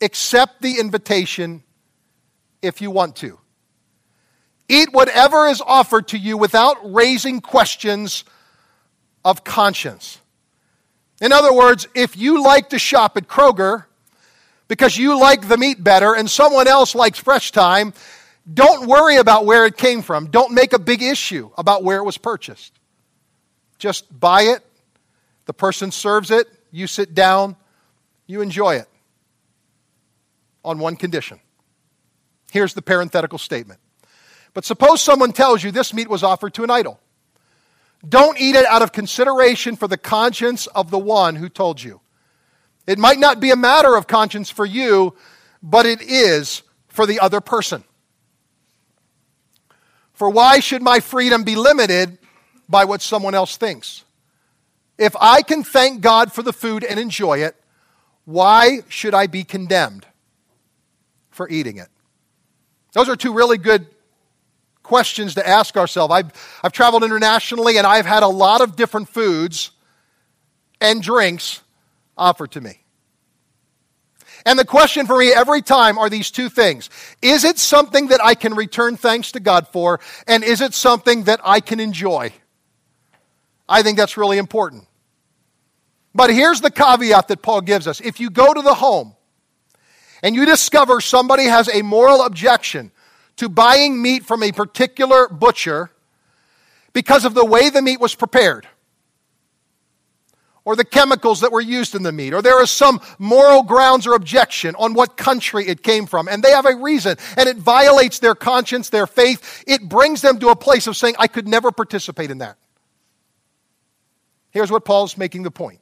accept 0.00 0.62
the 0.62 0.80
invitation 0.80 1.62
if 2.62 2.80
you 2.80 2.90
want 2.90 3.16
to. 3.16 3.38
Eat 4.70 4.88
whatever 4.90 5.48
is 5.48 5.60
offered 5.60 6.08
to 6.08 6.18
you 6.18 6.38
without 6.38 6.78
raising 6.94 7.42
questions 7.42 8.24
of 9.22 9.44
conscience. 9.44 10.18
In 11.24 11.32
other 11.32 11.54
words, 11.54 11.88
if 11.94 12.18
you 12.18 12.44
like 12.44 12.68
to 12.68 12.78
shop 12.78 13.16
at 13.16 13.26
Kroger 13.26 13.86
because 14.68 14.98
you 14.98 15.18
like 15.18 15.48
the 15.48 15.56
meat 15.56 15.82
better 15.82 16.14
and 16.14 16.28
someone 16.28 16.68
else 16.68 16.94
likes 16.94 17.18
Fresh 17.18 17.52
Thyme, 17.52 17.94
don't 18.52 18.86
worry 18.86 19.16
about 19.16 19.46
where 19.46 19.64
it 19.64 19.78
came 19.78 20.02
from. 20.02 20.26
Don't 20.26 20.52
make 20.52 20.74
a 20.74 20.78
big 20.78 21.02
issue 21.02 21.48
about 21.56 21.82
where 21.82 21.96
it 21.96 22.04
was 22.04 22.18
purchased. 22.18 22.78
just 23.78 24.04
buy 24.20 24.42
it, 24.42 24.62
the 25.46 25.54
person 25.54 25.90
serves 25.90 26.30
it, 26.30 26.46
you 26.70 26.86
sit 26.86 27.14
down, 27.14 27.56
you 28.26 28.42
enjoy 28.42 28.74
it. 28.74 28.88
On 30.62 30.78
one 30.78 30.94
condition. 30.94 31.40
Here's 32.52 32.74
the 32.74 32.82
parenthetical 32.82 33.38
statement. 33.38 33.80
But 34.52 34.66
suppose 34.66 35.00
someone 35.00 35.32
tells 35.32 35.62
you 35.62 35.70
this 35.70 35.94
meat 35.94 36.10
was 36.10 36.22
offered 36.22 36.52
to 36.52 36.64
an 36.64 36.70
idol. 36.70 37.00
Don't 38.06 38.38
eat 38.38 38.54
it 38.54 38.66
out 38.66 38.82
of 38.82 38.92
consideration 38.92 39.76
for 39.76 39.88
the 39.88 39.96
conscience 39.96 40.66
of 40.68 40.90
the 40.90 40.98
one 40.98 41.36
who 41.36 41.48
told 41.48 41.82
you. 41.82 42.00
It 42.86 42.98
might 42.98 43.18
not 43.18 43.40
be 43.40 43.50
a 43.50 43.56
matter 43.56 43.96
of 43.96 44.06
conscience 44.06 44.50
for 44.50 44.66
you, 44.66 45.14
but 45.62 45.86
it 45.86 46.02
is 46.02 46.62
for 46.88 47.06
the 47.06 47.20
other 47.20 47.40
person. 47.40 47.84
For 50.12 50.28
why 50.28 50.60
should 50.60 50.82
my 50.82 51.00
freedom 51.00 51.44
be 51.44 51.56
limited 51.56 52.18
by 52.68 52.84
what 52.84 53.02
someone 53.02 53.34
else 53.34 53.56
thinks? 53.56 54.04
If 54.98 55.16
I 55.20 55.42
can 55.42 55.64
thank 55.64 56.02
God 56.02 56.32
for 56.32 56.42
the 56.42 56.52
food 56.52 56.84
and 56.84 57.00
enjoy 57.00 57.38
it, 57.38 57.56
why 58.24 58.80
should 58.88 59.14
I 59.14 59.26
be 59.26 59.44
condemned 59.44 60.06
for 61.30 61.48
eating 61.48 61.78
it? 61.78 61.88
Those 62.92 63.08
are 63.08 63.16
two 63.16 63.32
really 63.32 63.58
good 63.58 63.86
questions 64.84 65.34
to 65.34 65.48
ask 65.48 65.76
ourselves. 65.76 66.14
I've, 66.14 66.30
I've 66.62 66.70
traveled 66.70 67.02
internationally 67.02 67.78
and 67.78 67.86
I've 67.86 68.06
had 68.06 68.22
a 68.22 68.28
lot 68.28 68.60
of 68.60 68.76
different 68.76 69.08
foods 69.08 69.72
and 70.80 71.02
drinks 71.02 71.60
offered 72.16 72.52
to 72.52 72.60
me. 72.60 72.84
And 74.46 74.58
the 74.58 74.64
question 74.64 75.06
for 75.06 75.18
me 75.18 75.32
every 75.32 75.62
time 75.62 75.98
are 75.98 76.10
these 76.10 76.30
two 76.30 76.48
things. 76.48 76.90
Is 77.22 77.44
it 77.44 77.58
something 77.58 78.08
that 78.08 78.22
I 78.22 78.34
can 78.34 78.54
return 78.54 78.96
thanks 78.96 79.32
to 79.32 79.40
God 79.40 79.66
for? 79.68 80.00
And 80.28 80.44
is 80.44 80.60
it 80.60 80.74
something 80.74 81.24
that 81.24 81.40
I 81.42 81.60
can 81.60 81.80
enjoy? 81.80 82.32
I 83.68 83.82
think 83.82 83.96
that's 83.96 84.18
really 84.18 84.38
important. 84.38 84.86
But 86.14 86.30
here's 86.30 86.60
the 86.60 86.70
caveat 86.70 87.28
that 87.28 87.42
Paul 87.42 87.62
gives 87.62 87.88
us. 87.88 88.00
If 88.00 88.20
you 88.20 88.28
go 88.30 88.52
to 88.52 88.60
the 88.60 88.74
home 88.74 89.16
and 90.22 90.34
you 90.34 90.44
discover 90.44 91.00
somebody 91.00 91.44
has 91.44 91.68
a 91.68 91.82
moral 91.82 92.22
objection 92.22 92.92
to 93.36 93.48
buying 93.48 94.00
meat 94.00 94.24
from 94.24 94.42
a 94.42 94.52
particular 94.52 95.28
butcher 95.28 95.90
because 96.92 97.24
of 97.24 97.34
the 97.34 97.44
way 97.44 97.70
the 97.70 97.82
meat 97.82 98.00
was 98.00 98.14
prepared, 98.14 98.68
or 100.64 100.76
the 100.76 100.84
chemicals 100.84 101.40
that 101.40 101.52
were 101.52 101.60
used 101.60 101.94
in 101.94 102.04
the 102.04 102.12
meat, 102.12 102.32
or 102.32 102.40
there 102.40 102.62
is 102.62 102.70
some 102.70 103.00
moral 103.18 103.62
grounds 103.62 104.06
or 104.06 104.14
objection 104.14 104.74
on 104.76 104.94
what 104.94 105.16
country 105.16 105.66
it 105.66 105.82
came 105.82 106.06
from, 106.06 106.28
and 106.28 106.42
they 106.42 106.52
have 106.52 106.64
a 106.64 106.76
reason, 106.76 107.16
and 107.36 107.48
it 107.48 107.56
violates 107.56 108.20
their 108.20 108.34
conscience, 108.34 108.88
their 108.88 109.06
faith, 109.06 109.64
it 109.66 109.88
brings 109.88 110.22
them 110.22 110.38
to 110.38 110.48
a 110.48 110.56
place 110.56 110.86
of 110.86 110.96
saying, 110.96 111.16
I 111.18 111.26
could 111.26 111.48
never 111.48 111.72
participate 111.72 112.30
in 112.30 112.38
that. 112.38 112.56
Here's 114.52 114.70
what 114.70 114.84
Paul's 114.84 115.18
making 115.18 115.42
the 115.42 115.50
point. 115.50 115.80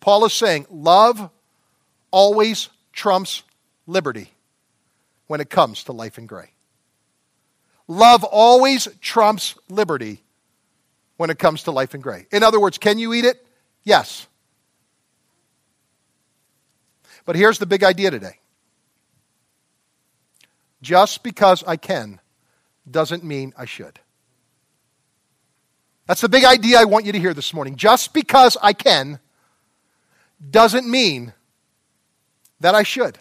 Paul 0.00 0.24
is 0.24 0.32
saying, 0.32 0.66
love 0.68 1.30
always 2.10 2.68
trumps 2.92 3.44
liberty 3.86 4.32
when 5.26 5.40
it 5.40 5.50
comes 5.50 5.84
to 5.84 5.92
life 5.92 6.18
in 6.18 6.26
gray. 6.26 6.50
Love 7.88 8.24
always 8.24 8.88
trumps 9.00 9.54
liberty 9.68 10.22
when 11.16 11.30
it 11.30 11.38
comes 11.38 11.64
to 11.64 11.70
life 11.70 11.94
in 11.94 12.00
gray. 12.00 12.26
In 12.32 12.42
other 12.42 12.60
words, 12.60 12.78
can 12.78 12.98
you 12.98 13.14
eat 13.14 13.24
it? 13.24 13.46
Yes. 13.84 14.26
But 17.24 17.36
here's 17.36 17.58
the 17.58 17.66
big 17.66 17.84
idea 17.84 18.10
today 18.10 18.38
just 20.82 21.22
because 21.22 21.64
I 21.66 21.76
can 21.76 22.20
doesn't 22.88 23.24
mean 23.24 23.52
I 23.56 23.64
should. 23.64 23.98
That's 26.06 26.20
the 26.20 26.28
big 26.28 26.44
idea 26.44 26.78
I 26.78 26.84
want 26.84 27.04
you 27.04 27.12
to 27.12 27.18
hear 27.18 27.34
this 27.34 27.52
morning. 27.52 27.74
Just 27.74 28.14
because 28.14 28.56
I 28.62 28.72
can 28.72 29.18
doesn't 30.50 30.88
mean 30.88 31.32
that 32.60 32.74
I 32.74 32.84
should. 32.84 33.18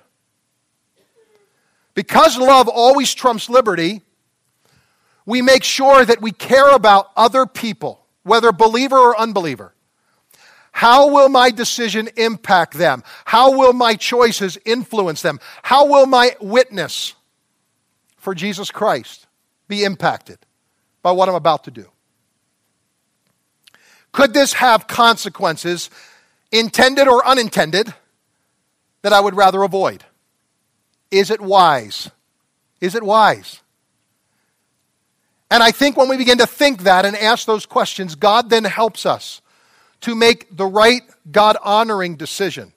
Because 1.96 2.38
love 2.38 2.68
always 2.68 3.14
trumps 3.14 3.50
liberty, 3.50 4.02
we 5.26 5.42
make 5.42 5.64
sure 5.64 6.06
that 6.06 6.22
we 6.22 6.32
care 6.32 6.70
about 6.70 7.10
other 7.16 7.48
people, 7.48 8.06
whether 8.24 8.52
believer 8.52 8.98
or 8.98 9.20
unbeliever. 9.20 9.74
How 10.72 11.10
will 11.10 11.30
my 11.30 11.52
decision 11.52 12.10
impact 12.18 12.74
them? 12.74 13.02
How 13.24 13.58
will 13.58 13.72
my 13.72 13.96
choices 13.96 14.58
influence 14.66 15.22
them? 15.22 15.40
How 15.64 15.88
will 15.88 16.06
my 16.06 16.36
witness 16.42 17.14
for 18.18 18.36
Jesus 18.36 18.72
Christ 18.72 19.26
be 19.70 19.86
impacted 19.86 20.38
by 21.02 21.14
what 21.14 21.30
I'm 21.30 21.36
about 21.36 21.64
to 21.64 21.72
do? 21.72 21.90
Could 24.12 24.34
this 24.34 24.54
have 24.54 24.88
consequences, 24.88 25.90
intended 26.52 27.08
or 27.08 27.26
unintended, 27.26 27.94
that 29.02 29.14
I 29.14 29.22
would 29.22 29.36
rather 29.36 29.64
avoid? 29.64 30.04
Is 31.12 31.30
it 31.30 31.42
wise? 31.42 32.12
Is 32.82 32.96
it 32.96 33.04
wise? 33.04 33.62
And 35.52 35.62
I 35.62 35.72
think 35.72 35.96
when 35.96 36.10
we 36.10 36.18
begin 36.18 36.40
to 36.40 36.48
think 36.48 36.84
that 36.84 37.06
and 37.06 37.16
ask 37.16 37.46
those 37.46 37.66
questions, 37.66 38.16
God 38.16 38.50
then 38.50 38.64
helps 38.64 39.06
us 39.06 39.42
to 40.02 40.16
make 40.16 40.56
the 40.56 40.66
right 40.66 41.02
God 41.32 41.58
honoring 41.64 42.16
decision 42.16 42.74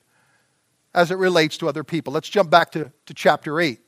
as 0.95 1.11
it 1.11 1.17
relates 1.17 1.59
to 1.59 1.69
other 1.69 1.85
people. 1.85 2.13
Let's 2.13 2.29
jump 2.29 2.51
back 2.51 2.73
to, 2.73 2.93
to 3.07 3.15
chapter 3.15 3.61
8, 3.61 3.81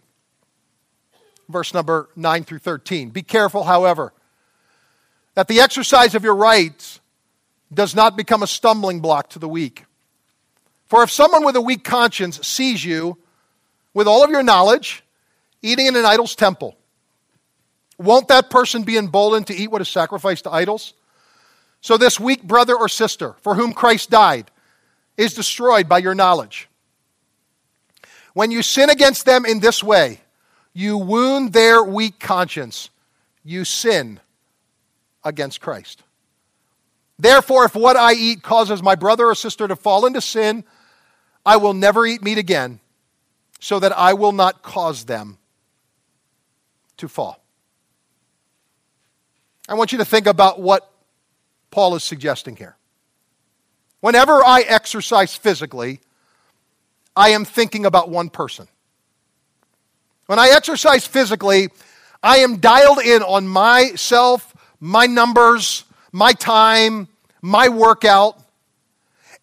verse 1.48 1.72
number 1.72 2.09
9 2.16 2.44
through 2.44 2.59
13. 2.59 3.11
Be 3.11 3.22
careful, 3.22 3.64
however, 3.64 4.12
that 5.35 5.48
the 5.48 5.61
exercise 5.61 6.14
of 6.14 6.24
your 6.24 6.35
rights 6.35 7.00
does 7.72 7.94
not 7.94 8.16
become 8.16 8.42
a 8.42 8.46
stumbling 8.46 9.00
block 9.00 9.31
to 9.31 9.38
the 9.38 9.48
weak. 9.48 9.85
For 10.87 11.05
if 11.05 11.11
someone 11.11 11.44
with 11.44 11.55
a 11.55 11.61
weak 11.61 11.85
conscience 11.85 12.44
sees 12.46 12.85
you 12.85 13.16
with 13.94 14.07
all 14.07 14.24
of 14.24 14.31
your 14.31 14.42
knowledge 14.42 15.03
eating 15.62 15.87
in 15.87 15.96
an 15.96 16.05
idol's 16.05 16.35
temple, 16.35 16.76
won't 17.98 18.29
that 18.29 18.48
person 18.50 18.83
be 18.83 18.96
emboldened 18.96 19.46
to 19.48 19.55
eat 19.55 19.70
what 19.70 19.81
is 19.81 19.88
sacrificed 19.88 20.44
to 20.44 20.50
idols? 20.50 20.94
So, 21.83 21.96
this 21.96 22.20
weak 22.20 22.42
brother 22.42 22.76
or 22.76 22.88
sister 22.88 23.35
for 23.40 23.55
whom 23.55 23.72
Christ 23.72 24.11
died 24.11 24.50
is 25.16 25.35
destroyed 25.35 25.88
by 25.88 25.98
your 25.98 26.14
knowledge. 26.14 26.68
When 28.33 28.50
you 28.50 28.62
sin 28.62 28.90
against 28.90 29.26
them 29.26 29.44
in 29.44 29.61
this 29.61 29.83
way, 29.83 30.20
you 30.72 30.96
wound 30.98 31.53
their 31.53 31.83
weak 31.83 32.20
conscience. 32.20 32.90
You 33.44 33.64
sin 33.64 34.20
against 35.24 35.61
Christ. 35.61 36.03
Therefore, 37.18 37.64
if 37.64 37.74
what 37.74 37.96
I 37.96 38.14
eat 38.14 38.42
causes 38.42 38.83
my 38.83 38.94
brother 38.94 39.26
or 39.26 39.35
sister 39.35 39.68
to 39.68 39.76
fall 39.76 40.07
into 40.07 40.20
sin, 40.20 40.64
I 41.44 41.57
will 41.57 41.74
never 41.74 42.07
eat 42.07 42.22
meat 42.22 42.38
again, 42.38 42.81
so 43.61 43.79
that 43.79 43.96
I 43.96 44.14
will 44.14 44.33
not 44.33 44.62
cause 44.62 45.05
them 45.05 45.38
to 46.96 47.09
fall. 47.09 47.42
I 49.68 49.75
want 49.75 49.92
you 49.92 49.99
to 49.99 50.05
think 50.05 50.27
about 50.27 50.61
what 50.61 50.90
Paul 51.70 51.94
is 51.94 52.03
suggesting 52.03 52.57
here. 52.57 52.77
Whenever 54.01 54.44
I 54.44 54.62
exercise 54.62 55.37
physically, 55.37 56.01
I 57.14 57.31
am 57.31 57.44
thinking 57.44 57.87
about 57.87 58.09
one 58.09 58.31
person. 58.31 58.66
When 60.27 60.38
I 60.38 60.49
exercise 60.51 61.07
physically, 61.07 61.68
I 62.23 62.38
am 62.38 62.59
dialed 62.59 63.01
in 63.01 63.23
on 63.23 63.46
myself, 63.46 64.55
my 64.81 65.07
numbers, 65.07 65.85
my 66.12 66.33
time, 66.33 67.09
my 67.42 67.68
workout. 67.68 68.40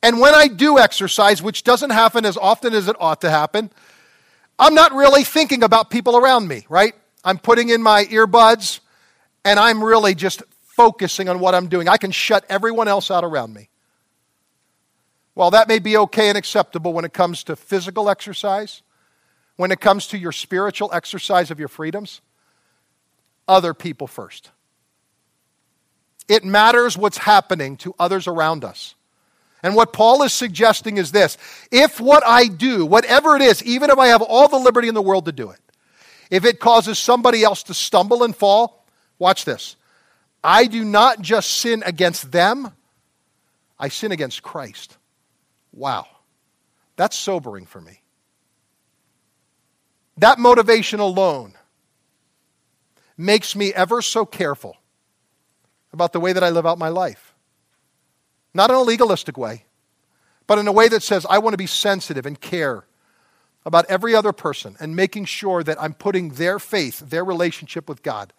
And 0.01 0.19
when 0.19 0.33
I 0.33 0.47
do 0.47 0.79
exercise, 0.79 1.41
which 1.41 1.63
doesn't 1.63 1.89
happen 1.89 2.25
as 2.25 2.37
often 2.37 2.73
as 2.73 2.87
it 2.87 2.95
ought 2.99 3.21
to 3.21 3.29
happen, 3.29 3.69
I'm 4.59 4.73
not 4.73 4.93
really 4.93 5.23
thinking 5.23 5.63
about 5.63 5.89
people 5.89 6.17
around 6.17 6.47
me, 6.47 6.65
right? 6.69 6.93
I'm 7.23 7.37
putting 7.37 7.69
in 7.69 7.81
my 7.81 8.05
earbuds, 8.05 8.79
and 9.45 9.59
I'm 9.59 9.83
really 9.83 10.15
just 10.15 10.43
focusing 10.63 11.29
on 11.29 11.39
what 11.39 11.55
I'm 11.55 11.67
doing. 11.67 11.87
I 11.87 11.97
can 11.97 12.11
shut 12.11 12.45
everyone 12.49 12.87
else 12.87 13.11
out 13.11 13.23
around 13.23 13.53
me. 13.53 13.69
Well, 15.35 15.51
that 15.51 15.67
may 15.67 15.79
be 15.79 15.97
okay 15.97 16.29
and 16.29 16.37
acceptable 16.37 16.93
when 16.93 17.05
it 17.05 17.13
comes 17.13 17.43
to 17.43 17.55
physical 17.55 18.09
exercise, 18.09 18.81
when 19.55 19.71
it 19.71 19.79
comes 19.79 20.07
to 20.07 20.17
your 20.17 20.31
spiritual 20.31 20.89
exercise 20.93 21.51
of 21.51 21.59
your 21.59 21.67
freedoms, 21.67 22.21
other 23.47 23.73
people 23.73 24.07
first. 24.07 24.49
It 26.27 26.43
matters 26.43 26.97
what's 26.97 27.19
happening 27.19 27.77
to 27.77 27.93
others 27.99 28.27
around 28.27 28.65
us. 28.65 28.95
And 29.63 29.75
what 29.75 29.91
Paul 29.91 30.23
is 30.23 30.33
suggesting 30.33 30.97
is 30.97 31.11
this 31.11 31.37
if 31.71 31.99
what 31.99 32.23
I 32.25 32.47
do, 32.47 32.85
whatever 32.85 33.35
it 33.35 33.41
is, 33.41 33.63
even 33.63 33.89
if 33.89 33.97
I 33.97 34.07
have 34.07 34.21
all 34.21 34.47
the 34.47 34.57
liberty 34.57 34.87
in 34.87 34.93
the 34.95 35.01
world 35.01 35.25
to 35.25 35.31
do 35.31 35.49
it, 35.49 35.59
if 36.29 36.45
it 36.45 36.59
causes 36.59 36.99
somebody 36.99 37.43
else 37.43 37.63
to 37.63 37.73
stumble 37.73 38.23
and 38.23 38.35
fall, 38.35 38.77
Watch 39.19 39.45
this. 39.45 39.75
I 40.43 40.65
do 40.65 40.85
not 40.85 41.21
just 41.21 41.51
sin 41.51 41.83
against 41.85 42.31
them, 42.31 42.71
I 43.79 43.89
sin 43.89 44.11
against 44.11 44.43
Christ. 44.43 44.97
Wow. 45.71 46.07
That's 46.95 47.15
sobering 47.15 47.65
for 47.65 47.81
me. 47.81 48.01
That 50.17 50.39
motivation 50.39 50.99
alone 50.99 51.53
makes 53.17 53.55
me 53.55 53.73
ever 53.73 54.01
so 54.01 54.25
careful 54.25 54.77
about 55.93 56.13
the 56.13 56.19
way 56.19 56.33
that 56.33 56.43
I 56.43 56.49
live 56.49 56.65
out 56.65 56.79
my 56.79 56.89
life. 56.89 57.26
Not 58.57 58.71
in 58.71 58.75
a 58.75 58.81
legalistic 58.81 59.37
way, 59.37 59.65
but 60.47 60.57
in 60.57 60.67
a 60.67 60.71
way 60.71 60.87
that 60.87 61.03
says 61.03 61.27
I 61.29 61.37
want 61.37 61.53
to 61.53 61.57
be 61.57 61.67
sensitive 61.67 62.25
and 62.25 62.41
care 62.41 62.87
about 63.67 63.85
every 63.85 64.15
other 64.15 64.33
person 64.33 64.75
and 64.79 64.95
making 64.95 65.25
sure 65.25 65.61
that 65.61 65.79
I'm 65.79 65.93
putting 65.93 66.29
their 66.29 66.57
faith, 66.57 66.97
their 66.99 67.23
relationship 67.23 67.87
with 67.87 68.01
God, 68.01 68.33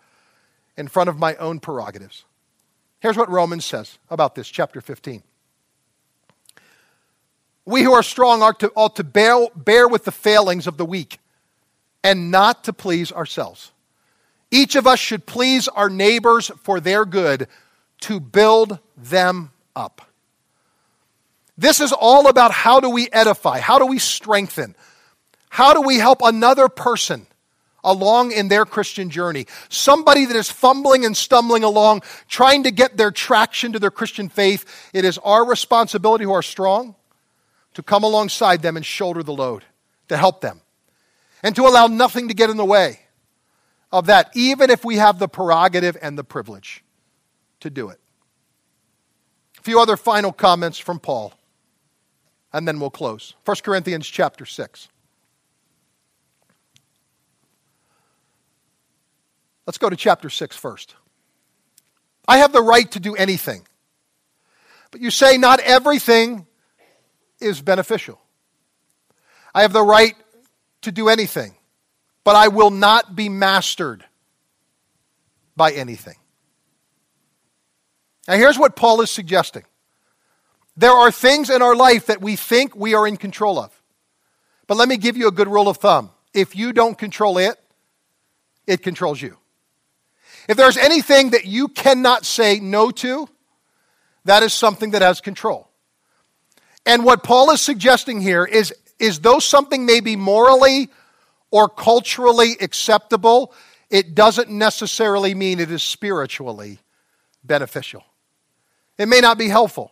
in 0.77 0.89
front 0.89 1.09
of 1.09 1.21
my 1.21 1.37
own 1.37 1.61
prerogatives. 1.61 2.25
Here's 2.99 3.17
what 3.17 3.31
Romans 3.31 3.65
says 3.65 3.99
about 4.11 4.35
this, 4.35 4.49
chapter 4.49 4.81
15. 4.81 5.23
We 7.65 7.85
who 7.85 7.93
are 7.93 8.03
strong 8.03 8.43
ought 8.43 8.59
to, 8.59 8.73
ought 8.75 8.97
to 8.97 9.05
bear, 9.05 9.47
bear 9.55 9.87
with 9.87 10.05
the 10.05 10.11
failings 10.11 10.67
of 10.67 10.79
the 10.79 10.85
weak 10.85 11.21
and 12.03 12.33
not 12.33 12.65
to 12.65 12.73
please 12.73 13.13
ourselves. 13.13 13.71
Each 14.51 14.75
of 14.75 14.85
us 14.85 14.99
should 14.99 15.27
please 15.27 15.69
our 15.69 15.89
neighbors 15.89 16.51
for 16.65 16.81
their 16.81 17.05
good 17.05 17.47
to 18.01 18.19
build 18.19 18.81
them 18.97 19.53
up. 19.77 20.08
This 21.59 21.81
is 21.81 21.93
all 21.93 22.29
about 22.29 22.53
how 22.53 22.81
do 22.81 22.89
we 22.89 23.11
edify, 23.13 23.59
how 23.59 23.79
do 23.79 23.87
we 23.87 23.99
strengthen, 23.99 24.77
how 25.51 25.75
do 25.75 25.83
we 25.83 25.97
help 25.97 26.21
another 26.23 26.69
person 26.69 27.27
along 27.85 28.33
in 28.33 28.49
their 28.49 28.65
Christian 28.65 29.11
journey. 29.11 29.47
Somebody 29.69 30.25
that 30.25 30.37
is 30.37 30.51
fumbling 30.51 31.05
and 31.05 31.17
stumbling 31.17 31.65
along, 31.65 32.03
trying 32.29 32.65
to 32.65 32.71
get 32.71 32.97
their 32.97 33.11
traction 33.11 33.73
to 33.73 33.79
their 33.79 33.91
Christian 33.91 34.29
faith. 34.29 34.91
It 34.93 35.05
is 35.05 35.19
our 35.19 35.45
responsibility 35.45 36.25
who 36.25 36.33
are 36.33 36.43
strong 36.43 36.95
to 37.75 37.83
come 37.83 38.03
alongside 38.03 38.63
them 38.63 38.77
and 38.77 38.85
shoulder 38.85 39.23
the 39.23 39.33
load, 39.33 39.65
to 40.09 40.17
help 40.17 40.41
them, 40.41 40.61
and 41.43 41.55
to 41.57 41.67
allow 41.67 41.87
nothing 41.87 42.29
to 42.29 42.35
get 42.35 42.51
in 42.51 42.57
the 42.57 42.65
way 42.65 43.01
of 43.91 44.07
that, 44.07 44.31
even 44.35 44.71
if 44.71 44.85
we 44.85 44.97
have 44.97 45.19
the 45.19 45.29
prerogative 45.29 45.97
and 46.03 46.19
the 46.19 46.25
privilege 46.25 46.85
to 47.61 47.71
do 47.71 47.89
it. 47.89 48.01
A 49.59 49.63
few 49.63 49.81
other 49.81 49.97
final 49.97 50.33
comments 50.33 50.79
from 50.79 50.99
Paul, 50.99 51.33
and 52.53 52.67
then 52.67 52.81
we'll 52.81 52.91
close. 52.91 53.35
1 53.45 53.57
Corinthians 53.63 54.07
chapter 54.07 54.45
6. 54.45 54.89
Let's 59.67 59.79
go 59.79 59.91
to 59.91 59.97
chapter 59.97 60.31
6 60.31 60.57
first. 60.57 60.95
I 62.27 62.39
have 62.39 62.53
the 62.53 62.63
right 62.63 62.91
to 62.93 63.01
do 63.01 63.15
anything. 63.15 63.67
But 64.91 65.01
you 65.01 65.11
say 65.11 65.37
not 65.37 65.61
everything 65.61 66.47
is 67.41 67.61
beneficial. 67.61 68.21
I 69.55 69.63
have 69.63 69.73
the 69.73 69.83
right 69.83 70.15
to 70.83 70.93
do 70.93 71.09
anything 71.09 71.55
but 72.29 72.37
I 72.37 72.49
will 72.49 72.69
not 72.69 73.17
be 73.17 73.31
mastered 73.31 74.05
by 75.57 75.73
anything. 75.73 76.17
Now, 78.29 78.35
here's 78.35 78.59
what 78.59 78.77
Paul 78.77 79.01
is 79.01 79.11
suggesting 79.11 79.63
there 80.79 80.93
are 80.93 81.11
things 81.11 81.51
in 81.51 81.61
our 81.61 81.75
life 81.75 82.07
that 82.07 82.23
we 82.23 82.37
think 82.37 82.77
we 82.77 82.95
are 82.95 83.05
in 83.05 83.17
control 83.17 83.59
of. 83.59 83.83
But 84.69 84.77
let 84.77 84.89
me 84.89 84.97
give 84.97 85.17
you 85.17 85.27
a 85.27 85.33
good 85.33 85.49
rule 85.49 85.69
of 85.69 85.79
thumb. 85.79 86.13
If 86.33 86.55
you 86.55 86.73
don't 86.73 86.97
control 86.97 87.37
it, 87.37 87.57
it 88.65 88.81
controls 88.81 89.21
you. 89.21 89.37
If 90.49 90.57
there's 90.57 90.77
anything 90.77 91.31
that 91.31 91.47
you 91.47 91.67
cannot 91.67 92.25
say 92.25 92.61
no 92.61 92.93
to, 92.93 93.29
that 94.25 94.45
is 94.45 94.55
something 94.55 94.93
that 94.93 95.03
has 95.03 95.21
control. 95.21 95.69
And 96.87 97.05
what 97.05 97.25
Paul 97.25 97.51
is 97.51 97.61
suggesting 97.61 98.21
here 98.21 98.45
is, 98.45 98.73
is 99.01 99.19
though 99.19 99.41
something 99.41 99.85
may 99.85 99.99
be 99.99 100.15
morally 100.15 100.91
or 101.51 101.69
culturally 101.69 102.57
acceptable, 102.61 103.53
it 103.91 104.15
doesn't 104.15 104.49
necessarily 104.49 105.35
mean 105.35 105.59
it 105.59 105.73
is 105.73 105.83
spiritually 105.83 106.79
beneficial. 107.43 108.05
It 108.97 109.09
may 109.09 109.21
not 109.21 109.39
be 109.39 109.49
helpful. 109.49 109.91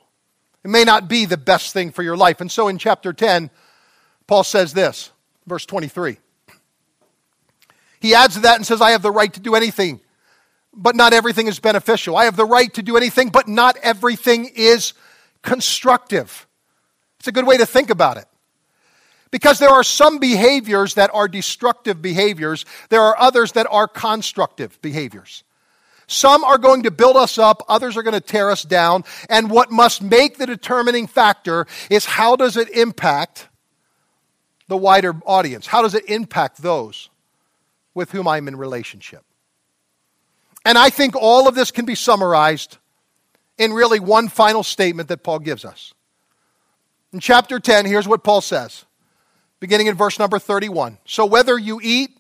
It 0.67 0.71
may 0.71 0.83
not 0.83 1.07
be 1.07 1.27
the 1.27 1.37
best 1.37 1.73
thing 1.73 1.93
for 1.93 2.03
your 2.03 2.17
life. 2.17 2.41
And 2.41 2.51
so 2.51 2.67
in 2.67 2.77
chapter 2.77 3.13
10, 3.13 3.51
Paul 4.27 4.43
says 4.43 4.73
this, 4.73 5.13
verse 5.47 5.65
23. 5.65 6.19
He 8.01 8.17
adds 8.17 8.35
to 8.35 8.41
that 8.41 8.57
and 8.57 8.67
says, 8.67 8.81
I 8.81 8.91
have 8.91 9.03
the 9.03 9.13
right 9.13 9.33
to 9.33 9.39
do 9.39 9.55
anything, 9.55 10.01
but 10.75 10.97
not 10.97 11.13
everything 11.13 11.47
is 11.47 11.61
beneficial. 11.61 12.17
I 12.17 12.25
have 12.25 12.35
the 12.35 12.45
right 12.45 12.75
to 12.75 12.83
do 12.83 12.97
anything, 12.97 13.29
but 13.29 13.47
not 13.47 13.77
everything 13.81 14.51
is 14.57 14.93
constructive. 15.43 16.49
It's 17.21 17.29
a 17.29 17.33
good 17.33 17.47
way 17.47 17.59
to 17.59 17.67
think 17.67 17.89
about 17.89 18.17
it. 18.17 18.27
Because 19.31 19.61
there 19.61 19.71
are 19.71 19.85
some 19.85 20.19
behaviors 20.19 20.95
that 20.95 21.11
are 21.15 21.29
destructive 21.29 22.03
behaviors, 22.03 22.65
there 22.89 23.03
are 23.03 23.17
others 23.21 23.53
that 23.53 23.69
are 23.71 23.87
constructive 23.87 24.83
behaviors. 24.83 25.45
Some 26.07 26.45
are 26.45 26.59
going 26.59 26.85
to 26.85 26.91
build 26.91 27.17
us 27.17 27.37
up, 27.37 27.65
others 27.69 27.97
are 27.97 28.03
going 28.03 28.15
to 28.15 28.21
tear 28.21 28.51
us 28.51 28.63
down, 28.63 29.05
and 29.29 29.51
what 29.51 29.71
must 29.71 30.03
make 30.03 30.39
the 30.39 30.47
determining 30.47 31.07
factor 31.07 31.67
is 31.91 32.05
how 32.05 32.37
does 32.37 32.57
it 32.57 32.69
impact 32.71 33.49
the 34.69 34.77
wider 34.77 35.15
audience? 35.25 35.67
How 35.67 35.83
does 35.83 35.95
it 35.95 36.09
impact 36.09 36.63
those 36.63 37.11
with 37.95 38.13
whom 38.13 38.29
I'm 38.29 38.47
in 38.49 38.57
relationship? 38.57 39.25
And 40.65 40.77
I 40.77 40.91
think 40.91 41.15
all 41.17 41.47
of 41.47 41.55
this 41.55 41.71
can 41.71 41.85
be 41.85 41.95
summarized 41.95 42.79
in 43.57 43.73
really 43.73 44.01
one 44.01 44.29
final 44.29 44.65
statement 44.65 45.09
that 45.09 45.23
Paul 45.23 45.39
gives 45.39 45.65
us. 45.65 45.95
In 47.13 47.21
chapter 47.21 47.61
10, 47.61 47.87
here's 47.87 48.09
what 48.09 48.25
Paul 48.25 48.41
says 48.41 48.85
beginning 49.61 49.87
in 49.87 49.95
verse 49.95 50.19
number 50.19 50.39
31. 50.39 50.99
So 51.07 51.25
whether 51.25 51.59
you 51.59 51.81
eat 51.83 52.11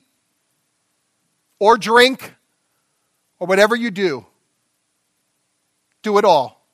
or 1.58 1.76
drink 1.76 2.35
or 3.38 3.46
whatever 3.46 3.76
you 3.76 3.90
do, 3.90 4.26
do 6.02 6.18
it 6.18 6.24
all 6.24 6.64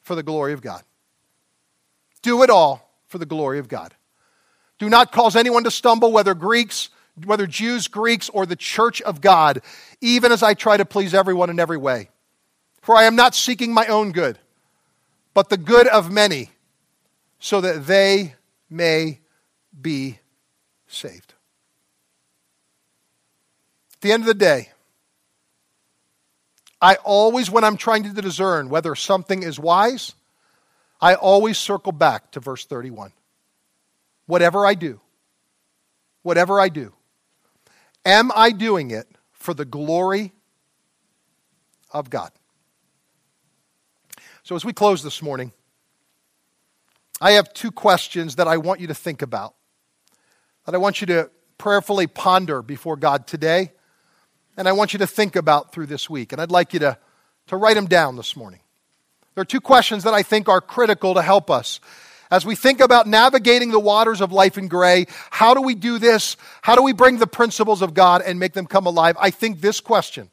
for 0.00 0.14
the 0.14 0.22
glory 0.22 0.52
of 0.52 0.60
God. 0.60 0.82
Do 2.22 2.42
it 2.42 2.50
all 2.50 2.90
for 3.06 3.18
the 3.18 3.26
glory 3.26 3.58
of 3.58 3.68
God. 3.68 3.94
Do 4.78 4.88
not 4.88 5.12
cause 5.12 5.36
anyone 5.36 5.64
to 5.64 5.70
stumble, 5.70 6.12
whether 6.12 6.34
Greeks, 6.34 6.90
whether 7.24 7.46
Jews, 7.46 7.88
Greeks, 7.88 8.28
or 8.28 8.46
the 8.46 8.56
church 8.56 9.02
of 9.02 9.20
God, 9.20 9.60
even 10.00 10.30
as 10.32 10.42
I 10.42 10.54
try 10.54 10.76
to 10.76 10.84
please 10.84 11.14
everyone 11.14 11.50
in 11.50 11.58
every 11.58 11.76
way. 11.76 12.10
For 12.80 12.94
I 12.94 13.04
am 13.04 13.16
not 13.16 13.34
seeking 13.34 13.72
my 13.72 13.86
own 13.86 14.12
good, 14.12 14.38
but 15.34 15.48
the 15.48 15.56
good 15.56 15.86
of 15.88 16.10
many, 16.10 16.50
so 17.40 17.60
that 17.60 17.86
they 17.86 18.34
may 18.70 19.20
be 19.80 20.18
saved. 20.86 21.34
At 23.94 24.00
the 24.00 24.12
end 24.12 24.22
of 24.22 24.26
the 24.26 24.34
day, 24.34 24.70
I 26.80 26.94
always, 26.96 27.50
when 27.50 27.64
I'm 27.64 27.76
trying 27.76 28.04
to 28.04 28.10
discern 28.10 28.68
whether 28.68 28.94
something 28.94 29.42
is 29.42 29.58
wise, 29.58 30.14
I 31.00 31.14
always 31.14 31.58
circle 31.58 31.92
back 31.92 32.30
to 32.32 32.40
verse 32.40 32.64
31. 32.64 33.12
Whatever 34.26 34.66
I 34.66 34.74
do, 34.74 35.00
whatever 36.22 36.60
I 36.60 36.68
do, 36.68 36.92
am 38.04 38.30
I 38.34 38.50
doing 38.50 38.90
it 38.90 39.08
for 39.32 39.54
the 39.54 39.64
glory 39.64 40.32
of 41.90 42.10
God? 42.10 42.30
So, 44.42 44.54
as 44.54 44.64
we 44.64 44.72
close 44.72 45.02
this 45.02 45.22
morning, 45.22 45.52
I 47.20 47.32
have 47.32 47.52
two 47.52 47.70
questions 47.70 48.36
that 48.36 48.46
I 48.46 48.56
want 48.56 48.80
you 48.80 48.86
to 48.86 48.94
think 48.94 49.22
about, 49.22 49.54
that 50.64 50.74
I 50.74 50.78
want 50.78 51.00
you 51.00 51.06
to 51.08 51.30
prayerfully 51.58 52.06
ponder 52.06 52.62
before 52.62 52.96
God 52.96 53.26
today, 53.26 53.72
and 54.58 54.66
I 54.68 54.72
want 54.72 54.92
you 54.92 54.98
to 54.98 55.06
think 55.06 55.36
about 55.36 55.72
through 55.72 55.86
this 55.86 56.10
week. 56.10 56.32
And 56.32 56.42
I'd 56.42 56.50
like 56.50 56.72
you 56.74 56.80
to, 56.80 56.98
to 57.46 57.56
write 57.56 57.76
them 57.76 57.86
down 57.86 58.16
this 58.16 58.36
morning. 58.36 58.58
There 59.34 59.42
are 59.42 59.46
two 59.46 59.60
questions 59.60 60.02
that 60.02 60.14
I 60.14 60.24
think 60.24 60.48
are 60.48 60.60
critical 60.60 61.14
to 61.14 61.22
help 61.22 61.48
us. 61.48 61.78
As 62.28 62.44
we 62.44 62.56
think 62.56 62.80
about 62.80 63.06
navigating 63.06 63.70
the 63.70 63.78
waters 63.78 64.20
of 64.20 64.32
life 64.32 64.58
in 64.58 64.66
gray, 64.66 65.06
how 65.30 65.54
do 65.54 65.62
we 65.62 65.76
do 65.76 66.00
this? 66.00 66.36
How 66.60 66.74
do 66.74 66.82
we 66.82 66.92
bring 66.92 67.18
the 67.18 67.26
principles 67.26 67.82
of 67.82 67.94
God 67.94 68.20
and 68.20 68.40
make 68.40 68.52
them 68.52 68.66
come 68.66 68.84
alive? 68.84 69.16
I 69.20 69.30
think 69.30 69.60
this 69.60 69.80
question 69.80 70.28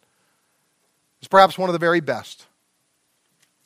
is 1.22 1.28
perhaps 1.28 1.56
one 1.56 1.70
of 1.70 1.74
the 1.74 1.80
very 1.80 2.02
best. 2.02 2.48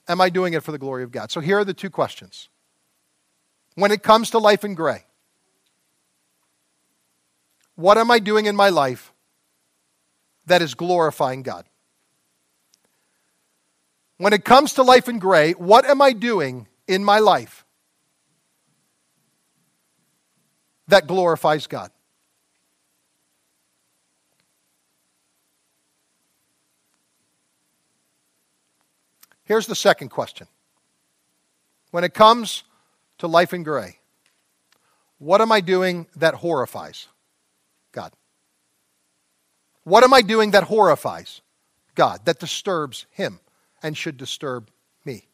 Am 0.10 0.20
I 0.20 0.30
doing 0.30 0.54
it 0.54 0.64
for 0.64 0.74
the 0.74 0.78
glory 0.78 1.04
of 1.04 1.12
God? 1.12 1.32
So 1.32 1.40
here 1.40 1.60
are 1.60 1.66
the 1.66 1.74
two 1.74 1.90
questions 1.90 2.50
when 3.76 3.92
it 3.92 4.04
comes 4.04 4.32
to 4.32 4.40
life 4.40 4.66
in 4.66 4.76
gray? 4.76 5.06
What 7.76 7.98
am 7.98 8.12
I 8.12 8.20
doing 8.20 8.46
in 8.46 8.58
my 8.58 8.68
life 8.68 9.14
that 10.50 10.62
is 10.62 10.76
glorifying 10.76 11.42
God? 11.42 11.66
When 14.18 14.34
it 14.34 14.44
comes 14.44 14.74
to 14.74 14.84
life 14.84 15.08
in 15.08 15.18
gray, 15.18 15.54
what 15.54 15.86
am 15.86 16.02
I 16.02 16.12
doing 16.12 16.68
in 16.88 17.04
my 17.04 17.20
life 17.20 17.66
that 20.88 21.08
glorifies 21.08 21.68
God? 21.68 21.92
Here's 29.46 29.66
the 29.66 29.76
second 29.76 30.10
question. 30.10 30.48
When 31.92 32.04
it 32.04 32.14
comes 32.14 32.64
to 33.20 33.28
life 33.28 33.54
in 33.54 33.64
gray. 33.64 34.00
What 35.20 35.42
am 35.42 35.52
I 35.52 35.62
doing 35.62 36.08
that 36.16 36.36
horrifies 36.36 37.08
God? 37.92 38.14
What 39.90 40.04
am 40.04 40.14
I 40.14 40.22
doing 40.22 40.52
that 40.52 40.64
horrifies 40.66 41.42
God, 41.96 42.22
that 42.26 42.40
disturbs 42.40 43.08
him 43.12 43.42
and 43.84 43.98
should 43.98 44.16
disturb 44.16 44.70
me. 45.04 45.28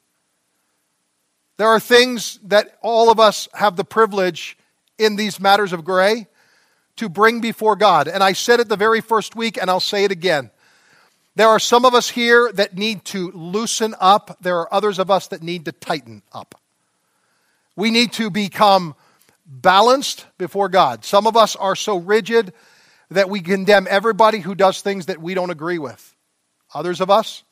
There 1.57 1.67
are 1.67 1.79
things 1.79 2.39
that 2.43 2.77
all 2.81 3.11
of 3.11 3.19
us 3.19 3.47
have 3.53 3.75
the 3.75 3.83
privilege 3.83 4.57
in 4.97 5.15
these 5.15 5.39
matters 5.39 5.73
of 5.73 5.85
gray 5.85 6.25
to 6.95 7.07
bring 7.07 7.39
before 7.39 7.75
God. 7.75 8.07
And 8.07 8.23
I 8.23 8.33
said 8.33 8.59
it 8.59 8.67
the 8.67 8.77
very 8.77 8.99
first 8.99 9.35
week, 9.35 9.59
and 9.59 9.69
I'll 9.69 9.79
say 9.79 10.05
it 10.05 10.11
again. 10.11 10.49
There 11.35 11.49
are 11.49 11.59
some 11.59 11.85
of 11.85 11.93
us 11.93 12.09
here 12.09 12.51
that 12.53 12.75
need 12.75 13.05
to 13.05 13.29
loosen 13.31 13.93
up. 13.99 14.37
There 14.41 14.57
are 14.57 14.73
others 14.73 14.97
of 14.97 15.11
us 15.11 15.27
that 15.27 15.43
need 15.43 15.65
to 15.65 15.71
tighten 15.71 16.23
up. 16.31 16.59
We 17.75 17.91
need 17.91 18.11
to 18.13 18.29
become 18.29 18.95
balanced 19.45 20.25
before 20.37 20.69
God. 20.69 21.03
Some 21.03 21.27
of 21.27 21.37
us 21.37 21.55
are 21.55 21.75
so 21.75 21.97
rigid 21.97 22.53
that 23.09 23.29
we 23.29 23.41
condemn 23.41 23.87
everybody 23.89 24.39
who 24.39 24.55
does 24.55 24.81
things 24.81 25.05
that 25.07 25.21
we 25.21 25.33
don't 25.33 25.49
agree 25.49 25.77
with. 25.77 26.15
Others 26.73 27.01
of 27.01 27.09
us, 27.09 27.43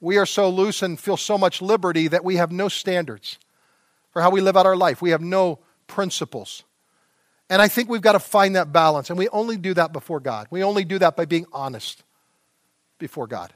we 0.00 0.16
are 0.16 0.26
so 0.26 0.48
loose 0.48 0.82
and 0.82 0.98
feel 0.98 1.16
so 1.16 1.36
much 1.36 1.60
liberty 1.60 2.08
that 2.08 2.24
we 2.24 2.36
have 2.36 2.52
no 2.52 2.68
standards 2.68 3.38
for 4.12 4.22
how 4.22 4.30
we 4.30 4.40
live 4.40 4.56
out 4.56 4.66
our 4.66 4.76
life. 4.76 5.02
We 5.02 5.10
have 5.10 5.20
no 5.20 5.58
principles. 5.86 6.62
And 7.50 7.60
I 7.60 7.68
think 7.68 7.88
we've 7.88 8.02
got 8.02 8.12
to 8.12 8.20
find 8.20 8.56
that 8.56 8.72
balance. 8.72 9.10
And 9.10 9.18
we 9.18 9.28
only 9.30 9.56
do 9.56 9.74
that 9.74 9.92
before 9.92 10.20
God. 10.20 10.46
We 10.50 10.62
only 10.62 10.84
do 10.84 10.98
that 10.98 11.16
by 11.16 11.24
being 11.24 11.46
honest 11.52 12.04
before 12.98 13.26
God. 13.26 13.52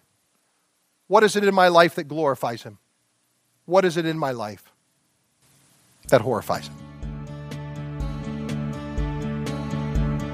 What 1.06 1.22
is 1.22 1.36
it 1.36 1.44
in 1.44 1.54
my 1.54 1.68
life 1.68 1.96
that 1.96 2.04
glorifies 2.04 2.62
Him? 2.62 2.78
What 3.66 3.84
is 3.84 3.96
it 3.96 4.06
in 4.06 4.18
my 4.18 4.32
life 4.32 4.64
that 6.08 6.22
horrifies 6.22 6.68
Him? 6.68 6.91